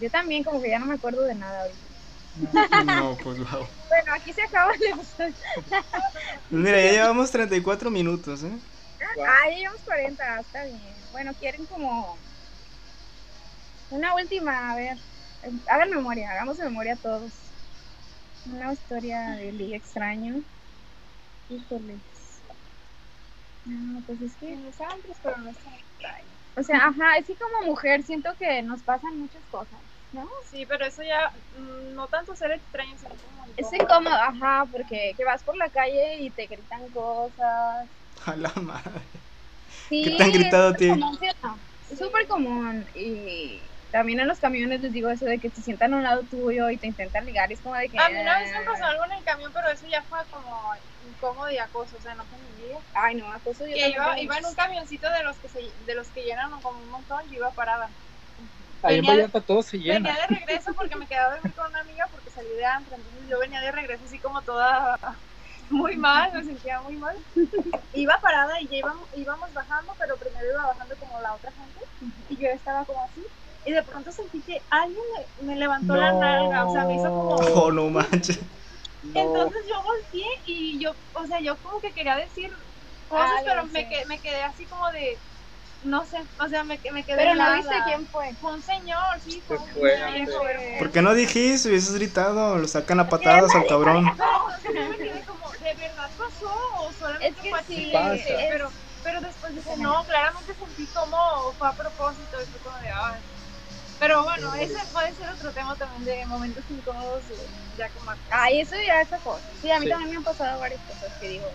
[0.00, 2.84] yo también como que ya no me acuerdo de nada ahorita.
[2.84, 3.66] No, pues wow.
[3.88, 5.34] Bueno, aquí se acaba el episodio.
[6.50, 8.52] Mira, ya llevamos 34 minutos, ¿eh?
[9.00, 10.80] Ah, ya llevamos 40, está bien.
[11.12, 12.16] Bueno, quieren como
[13.90, 14.98] una última, a ver.
[15.68, 17.32] Hagan memoria, hagamos memoria todos.
[18.52, 20.42] Una historia de liga extraño.
[21.48, 22.15] Híjoles.
[23.66, 26.38] No, pues es que, en los antros, pero no es tan extraño.
[26.56, 29.80] o sea, ajá, es que como mujer siento que nos pasan muchas cosas,
[30.12, 30.28] ¿no?
[30.48, 34.14] Sí, pero eso ya mm, no tanto ser extraño, sino como Es incómodo.
[34.14, 37.88] ajá, porque que vas por la calle y te gritan cosas.
[38.24, 39.02] A la madre.
[39.88, 41.98] Sí, ¿Qué te han gritado a es ti?
[41.98, 43.62] súper común, y
[43.92, 46.70] también en los camiones les digo eso de que te sientan a un lado tuyo
[46.70, 47.98] y te intentan ligar, y es como de que...
[47.98, 50.72] A mí una vez me pasó algo en el camión, pero eso ya fue como
[51.16, 52.78] incómodo y acoso, o sea, no vida.
[52.94, 55.60] Ay, no, acoso yo Que iba, tengo iba en un camioncito de los que se,
[55.78, 57.90] de los que llenan como un montón, yo iba parada.
[58.82, 60.08] Ahí en venía de- Vallarta todo se llena.
[60.08, 62.94] Venía de regreso porque me quedaba a dormir con una amiga porque salí de antro,
[62.96, 64.98] entonces yo venía de regreso así como toda
[65.70, 67.16] muy mal, me sentía muy mal.
[67.92, 71.80] Iba parada y ya íbamos, íbamos bajando, pero primero iba bajando como la otra gente
[72.28, 73.24] y yo estaba como así.
[73.64, 75.02] Y de pronto sentí que alguien
[75.38, 76.20] me, me levantó la No.
[76.20, 77.36] nalga, o sea, me hizo como...
[77.54, 78.38] Oh, no manches.
[79.14, 79.22] No.
[79.22, 82.50] Entonces yo volteé y yo, o sea, yo como que quería decir
[83.06, 83.72] cosas, Algo, pero sí.
[83.72, 85.22] me, que- me quedé así como de,
[85.82, 88.36] no sé, o sea, me, me quedé Pero no viste quién fue.
[88.40, 91.68] Fue un señor, sí, fue un viejo, pero- ¿Por qué no dijiste?
[91.68, 94.04] Hubieses gritado, lo sacan a patadas al cabrón.
[94.16, 96.46] Pero o sea, yo me quedé como, ¿de verdad pasó?
[96.80, 97.92] O solamente Es que fue sí, así?
[97.92, 98.34] pasa.
[98.48, 101.16] Pero, pero después dije, no, claramente sentí como
[101.58, 103.22] fue a propósito, y fue como de, ay.
[103.98, 107.34] Pero bueno, ese puede ser otro tema también de momentos incómodos, eh,
[107.78, 108.22] ya como acá.
[108.30, 109.46] Ay, eso ya es cosa.
[109.60, 109.90] Sí, a mí Sí.
[109.90, 111.50] también me han pasado varias cosas que digo.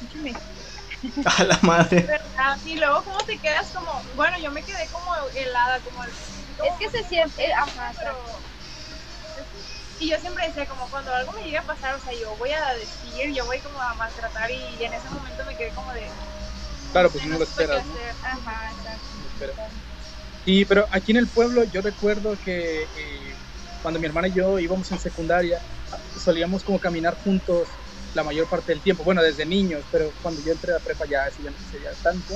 [0.00, 0.32] "Mucho me-
[1.38, 2.06] A la madre.
[2.08, 2.58] ¿verdad?
[2.64, 4.02] Y luego, ¿cómo te quedas como?
[4.14, 6.00] Bueno, yo me quedé como helada, como.
[6.56, 8.40] como Es que se siente, contenta, ajá, pero-
[9.98, 12.50] Y yo siempre decía, como cuando algo me llegue a pasar, o sea, yo voy
[12.50, 16.10] a decir, yo voy como a maltratar, y en ese momento me quedé como de.
[16.92, 17.86] Claro, pues "Ay, no lo esperas.
[17.86, 17.92] ¿no?
[17.94, 18.16] hacer".
[18.22, 19.06] Ajá, exacto.
[19.28, 19.54] Espera.
[20.44, 23.38] Sí, pero aquí en el pueblo yo recuerdo que eh,
[23.80, 25.58] cuando mi hermana y yo íbamos en secundaria,
[26.16, 27.68] solíamos como caminar juntos
[28.12, 29.04] la mayor parte del tiempo.
[29.04, 32.34] Bueno, desde niños, pero cuando yo entré a prepa ya eso ya no sucedía tanto.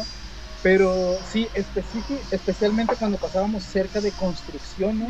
[0.63, 5.09] Pero sí, especi- especialmente cuando pasábamos cerca de construcciones,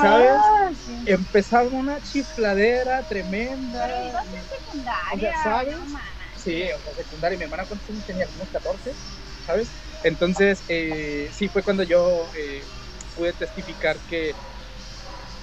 [0.00, 0.36] ¿sabes?
[0.84, 1.02] Sí.
[1.06, 3.88] empezaba una chifladera Pero tremenda.
[4.08, 5.14] ibas en secundaria.
[5.14, 5.76] O sea, ¿sabes?
[5.76, 5.98] no.
[6.34, 7.38] Sí, o sea, secundaria.
[7.38, 8.28] Mi hermana, ¿cuántos años tenía?
[8.34, 8.96] Unos 14,
[9.46, 9.72] ¿sabes?
[10.06, 12.62] Entonces, eh, sí, fue cuando yo eh,
[13.16, 14.34] pude testificar que,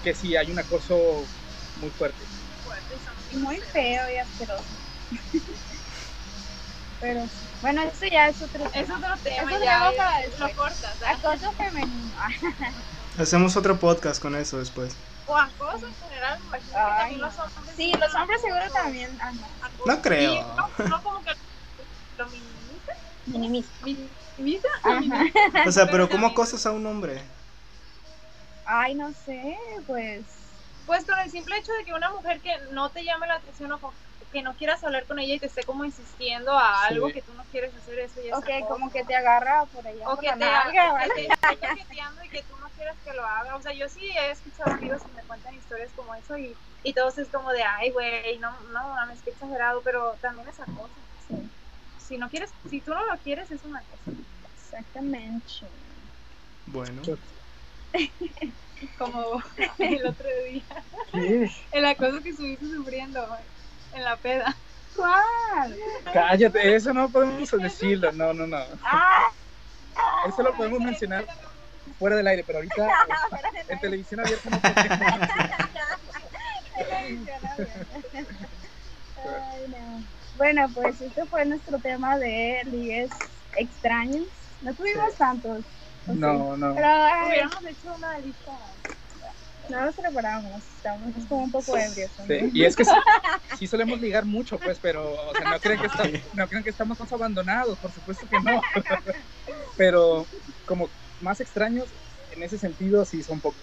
[0.02, 1.26] que sí hay un acoso
[1.82, 2.24] muy fuerte.
[3.32, 4.64] Y muy feo y asqueroso.
[7.02, 7.32] Pero sí.
[7.62, 8.98] bueno, eso ya es otro Es tema.
[8.98, 10.52] otro tema, Eso ya tengo para es- después.
[10.52, 10.96] lo cortas.
[11.06, 11.12] ¿ah?
[11.12, 12.12] Acoso femenino.
[13.18, 14.96] Hacemos otro podcast con eso después.
[15.26, 17.76] O acoso en general, me imagino que Ay, también los hombres.
[17.76, 19.18] Sí, los hombres seguro también.
[19.62, 19.84] Acoso.
[19.86, 20.34] No creo.
[20.34, 21.32] Y no, no como que
[22.18, 22.94] lo minimiza.
[23.26, 23.70] Minimiza.
[25.68, 27.22] O sea, pero ¿cómo acosas a un hombre?
[28.66, 29.56] Ay, no sé,
[29.86, 30.26] pues.
[30.86, 33.72] Pues con el simple hecho de que una mujer que no te llame la atención
[33.72, 33.94] o
[34.32, 36.94] que no quieras hablar con ella y te esté como insistiendo a Sí.
[36.96, 38.74] algo que tú no quieres hacer, eso ya es Ok, acoso.
[38.74, 40.04] como que te agarra por allá.
[40.10, 41.14] O por que la te, nalga, o ¿vale?
[41.16, 43.56] que te esté toqueteando y que tú no quieras que lo haga.
[43.56, 46.94] O sea, yo sí he escuchado amigos que me cuentan historias como eso y, y
[46.94, 51.03] todos es como de, ay, güey, no, no mames, qué exagerado, pero también es acoso.
[52.14, 54.18] Si no quieres, si tú no lo quieres, es una cosa.
[54.56, 55.48] exactamente.
[56.68, 57.02] Bueno.
[59.00, 59.42] Como
[59.80, 60.62] el otro día,
[61.12, 61.52] ¿Qué?
[61.72, 63.40] el acoso que estuviste sufriendo güey,
[63.96, 64.56] en la peda.
[64.96, 65.76] ¿Cuál?
[66.14, 68.12] Cállate, eso no podemos decirlo.
[68.12, 68.64] No, no, no.
[68.84, 69.30] Ah,
[70.28, 71.26] Eso lo podemos mencionar
[71.98, 72.90] fuera del aire, pero ahorita
[73.70, 75.30] en televisión abierta no podemos.
[79.26, 80.13] Ay, no.
[80.36, 83.12] Bueno, pues este fue nuestro tema de ligues
[83.56, 84.26] extraños.
[84.62, 85.18] No tuvimos Sí.
[85.18, 85.60] tantos.
[86.08, 86.20] ¿o sí?
[86.20, 86.76] No, no.
[86.76, 88.52] Pero ay, Hubiéramos hecho una lista.
[89.70, 90.64] no nos preparamos.
[90.64, 92.12] Estamos como un poco ebrios.
[92.20, 92.26] ¿no?
[92.26, 92.92] Sí, y es que sí,
[93.58, 96.70] sí solemos ligar mucho, pues, pero o sea, no, creen que está- no creen que
[96.70, 98.62] estamos más abandonados, por supuesto que no.
[99.78, 100.28] Pero
[100.66, 100.90] como
[101.22, 101.94] más extraños,
[102.32, 103.62] en ese sentido sí son pocos.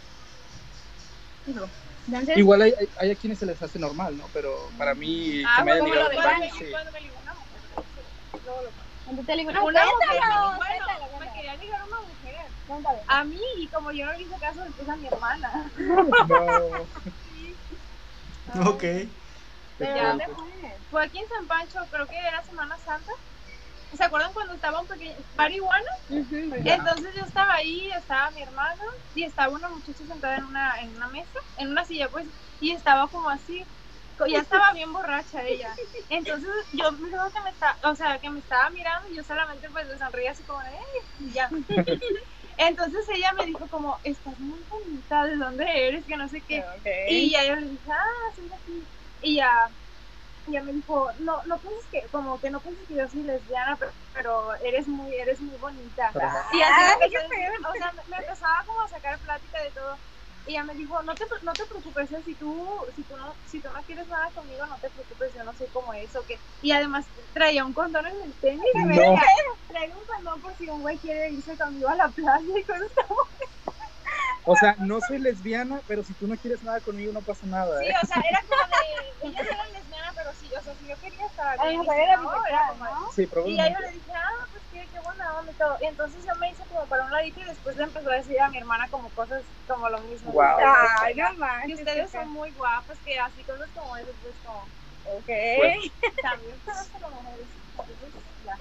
[2.11, 4.27] Entonces, Igual hay, hay, hay a quienes se les hace normal, ¿no?
[4.33, 6.71] Pero para mí, Ah, que me hayan bueno, ligado cuando, con me, alguien, sí.
[6.71, 7.61] cuando me ligó una mujer.
[8.45, 8.71] Luego lo
[9.05, 12.47] cuando te digo, Una no, mujer, cuéntalo, bueno, cuéntalo, me cuéntalo, quería ligar una mujer.
[12.67, 12.99] cuéntalo.
[13.07, 15.71] A mí, y como yo no le hice caso, después a mi hermana.
[15.77, 16.87] No,
[18.71, 18.83] Ok.
[18.83, 19.11] ¿De
[19.79, 20.79] ¿Pero dónde dónde fue?
[20.91, 23.13] Fue aquí en San Pancho, creo que era Semana Santa.
[23.93, 25.91] ¿Se acuerdan cuando estaba un pequeño marihuana?
[26.65, 28.83] Entonces yo estaba ahí, estaba mi hermano
[29.15, 32.29] y estaba una muchacha sentada en una, en una mesa, en una silla pues,
[32.61, 33.65] y estaba como así,
[34.29, 35.75] ya estaba bien borracha ella.
[36.09, 39.25] Entonces yo me acuerdo que me estaba, o sea, que me estaba mirando y yo
[39.25, 40.79] solamente pues le sonreía así como de, "Ey",
[41.19, 41.51] y ya.
[42.59, 46.05] Entonces ella me dijo como, estás muy bonita, ¿de dónde eres?
[46.07, 46.65] Que no sé qué.
[47.07, 48.89] Y ya yo le dije, ah, soy de aquí.
[49.21, 49.53] Y ya,
[50.47, 53.23] y ya me dijo, no, no pienses que, como que no pienses que yo soy
[53.23, 56.11] lesbiana, pero, pero eres muy, eres muy bonita.
[56.13, 59.63] Pero- Y así Ay, me empezó, o sea, me, me empezaba como a sacar plática
[59.63, 59.99] de todo.
[60.47, 63.37] Y ella me dijo, no te, no te preocupes, eh, si tú, si tú no,
[63.45, 66.41] si tú no quieres nada conmigo, no te preocupes, yo no soy como eso, que,
[66.63, 69.03] y además traía un condón en el tenis, y me No.
[69.03, 69.23] decía,
[69.69, 72.91] traigo un condón por si un güey quiere irse conmigo a la playa y cosas
[74.45, 77.79] O sea, no soy lesbiana, pero si tú no quieres nada conmigo, no pasa nada.
[77.79, 77.95] Sí, ¿eh?
[78.03, 79.90] o sea, era como de, ella era lesbiana, pero sí,
[80.59, 82.85] o sea, si yo quería estar A lo bien, y mejor si era no, como-
[82.85, 83.11] ¿no?
[83.13, 83.81] Sí, Y ya yo probablemente.
[83.81, 85.77] le dije, ah, pues qué, qué buena onda y todo.
[85.81, 88.41] Y entonces yo me hice como para un ladito y después le empezó a decir
[88.41, 90.33] a mi hermana como cosas como lo mismo.
[90.33, 90.59] Guau.
[91.01, 91.79] Ay, no manches.
[91.79, 94.69] ustedes son muy guapas, que así cosas como esas, pues como.
[95.05, 95.27] Ok.
[96.23, 97.49] también conozco a las mujeres.
[97.79, 98.13] Entonces,
[98.45, 98.59] ya.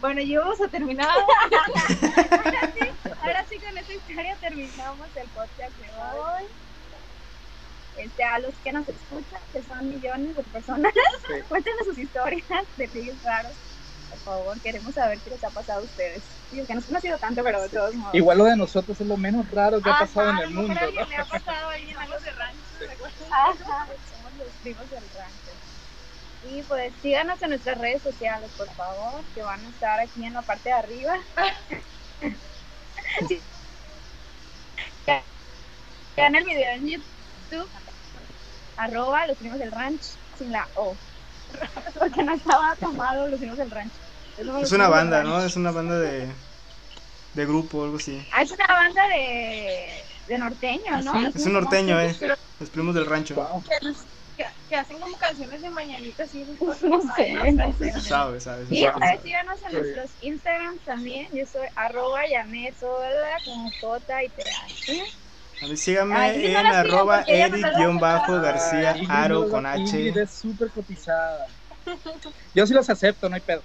[0.00, 1.08] Bueno, y vamos a terminar.
[3.22, 6.48] Ahora sí, con esta historia terminamos el podcast de hoy.
[7.96, 10.92] Este, a los que nos escuchan, que son millones de personas,
[11.26, 11.34] Sí.
[11.48, 12.44] cuéntenos sus historias
[12.76, 13.52] de ligues raros.
[14.08, 16.22] Por favor, queremos saber qué les ha pasado a ustedes.
[16.50, 18.14] Digo que no, no ha sido tanto, pero de todos modos.
[18.14, 20.74] Igual lo de nosotros es lo menos raro que ha Ajá, pasado en el mundo,
[20.74, 21.06] ¿no?
[21.06, 22.58] le ha pasado a alguien algo de rancho.
[23.30, 25.52] Ajá, somos los primos del rancho.
[26.50, 30.34] Y pues síganos en nuestras redes sociales, por favor, que van a estar aquí en
[30.34, 31.16] la parte de arriba.
[33.28, 33.40] Sí.
[36.16, 37.68] Vean el video en YouTube,
[38.84, 40.94] arroba los primos del rancho, sin la O.
[41.98, 43.70] Porque no estaba tomado los primos del
[44.38, 45.40] los Es una banda, ¿no?
[45.44, 46.28] Es una banda de,
[47.34, 48.26] de grupo o algo así.
[48.32, 51.28] Ah, es una banda de, de norteño, ¿no?
[51.28, 52.16] Es un norteño, eh.
[52.58, 53.34] Los primos del rancho.
[53.34, 53.62] Wow.
[54.36, 56.44] Que, que hacen como canciones de mañanitas y.
[56.44, 56.88] No sé,
[57.32, 58.00] no sé.
[58.00, 58.70] Sabes, sabes.
[58.70, 59.02] Y Wow.
[59.02, 61.28] eh, síganos en nuestros Instagrams también.
[61.32, 62.22] Yo soy arroba
[62.78, 64.42] Sola con J y T.
[65.62, 65.64] ¿sí?
[65.64, 70.08] A mí síganme Ay, sí, no en arroba no la Eric-García Aro con H.
[70.08, 71.46] es súper cotizada.
[72.54, 73.64] Yo sí los acepto, no hay pedo.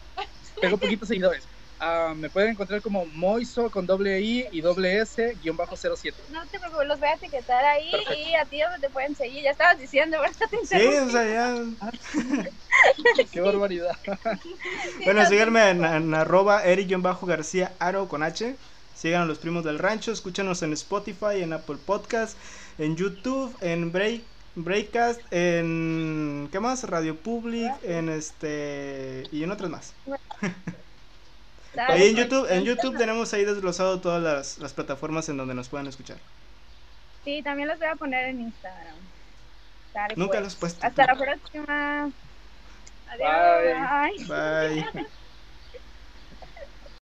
[0.62, 1.48] Tengo poquitos seguidores.
[1.80, 6.24] Ah, me pueden encontrar como Moiso con doble I y doble S guion bajo 07.
[6.30, 9.44] No te preocupes, los voy a etiquetar ahí y a ti donde te pueden seguir.
[9.44, 10.48] Ya estabas diciendo, ¿verdad?
[10.50, 11.56] Te Sí, o sea, ya.
[13.32, 13.92] Qué barbaridad.
[15.06, 18.58] Bueno, síganme en, en arroba Eric-García Aro con H.
[18.98, 20.12] Sigan a los primos del rancho.
[20.12, 22.38] Escúchanos en Spotify, en Apple Podcast,
[22.78, 24.22] en YouTube, en Break.
[24.60, 26.84] Breakcast, en ¿qué más?
[26.84, 29.94] Radio Public, en este y en otras más.
[31.78, 32.16] Ahí en.
[32.16, 36.18] YouTube, en YouTube tenemos ahí desglosado todas las, las plataformas en donde nos pueden escuchar.
[37.24, 38.96] Sí, también los voy a poner en Instagram.
[39.94, 40.44] Dale, Nunca pues.
[40.44, 40.88] los he puesto.
[40.88, 42.12] Hasta la próxima.
[43.10, 44.28] Adiós.
[44.28, 44.28] Bye.
[44.28, 44.92] Bye.
[44.92, 45.08] Bye.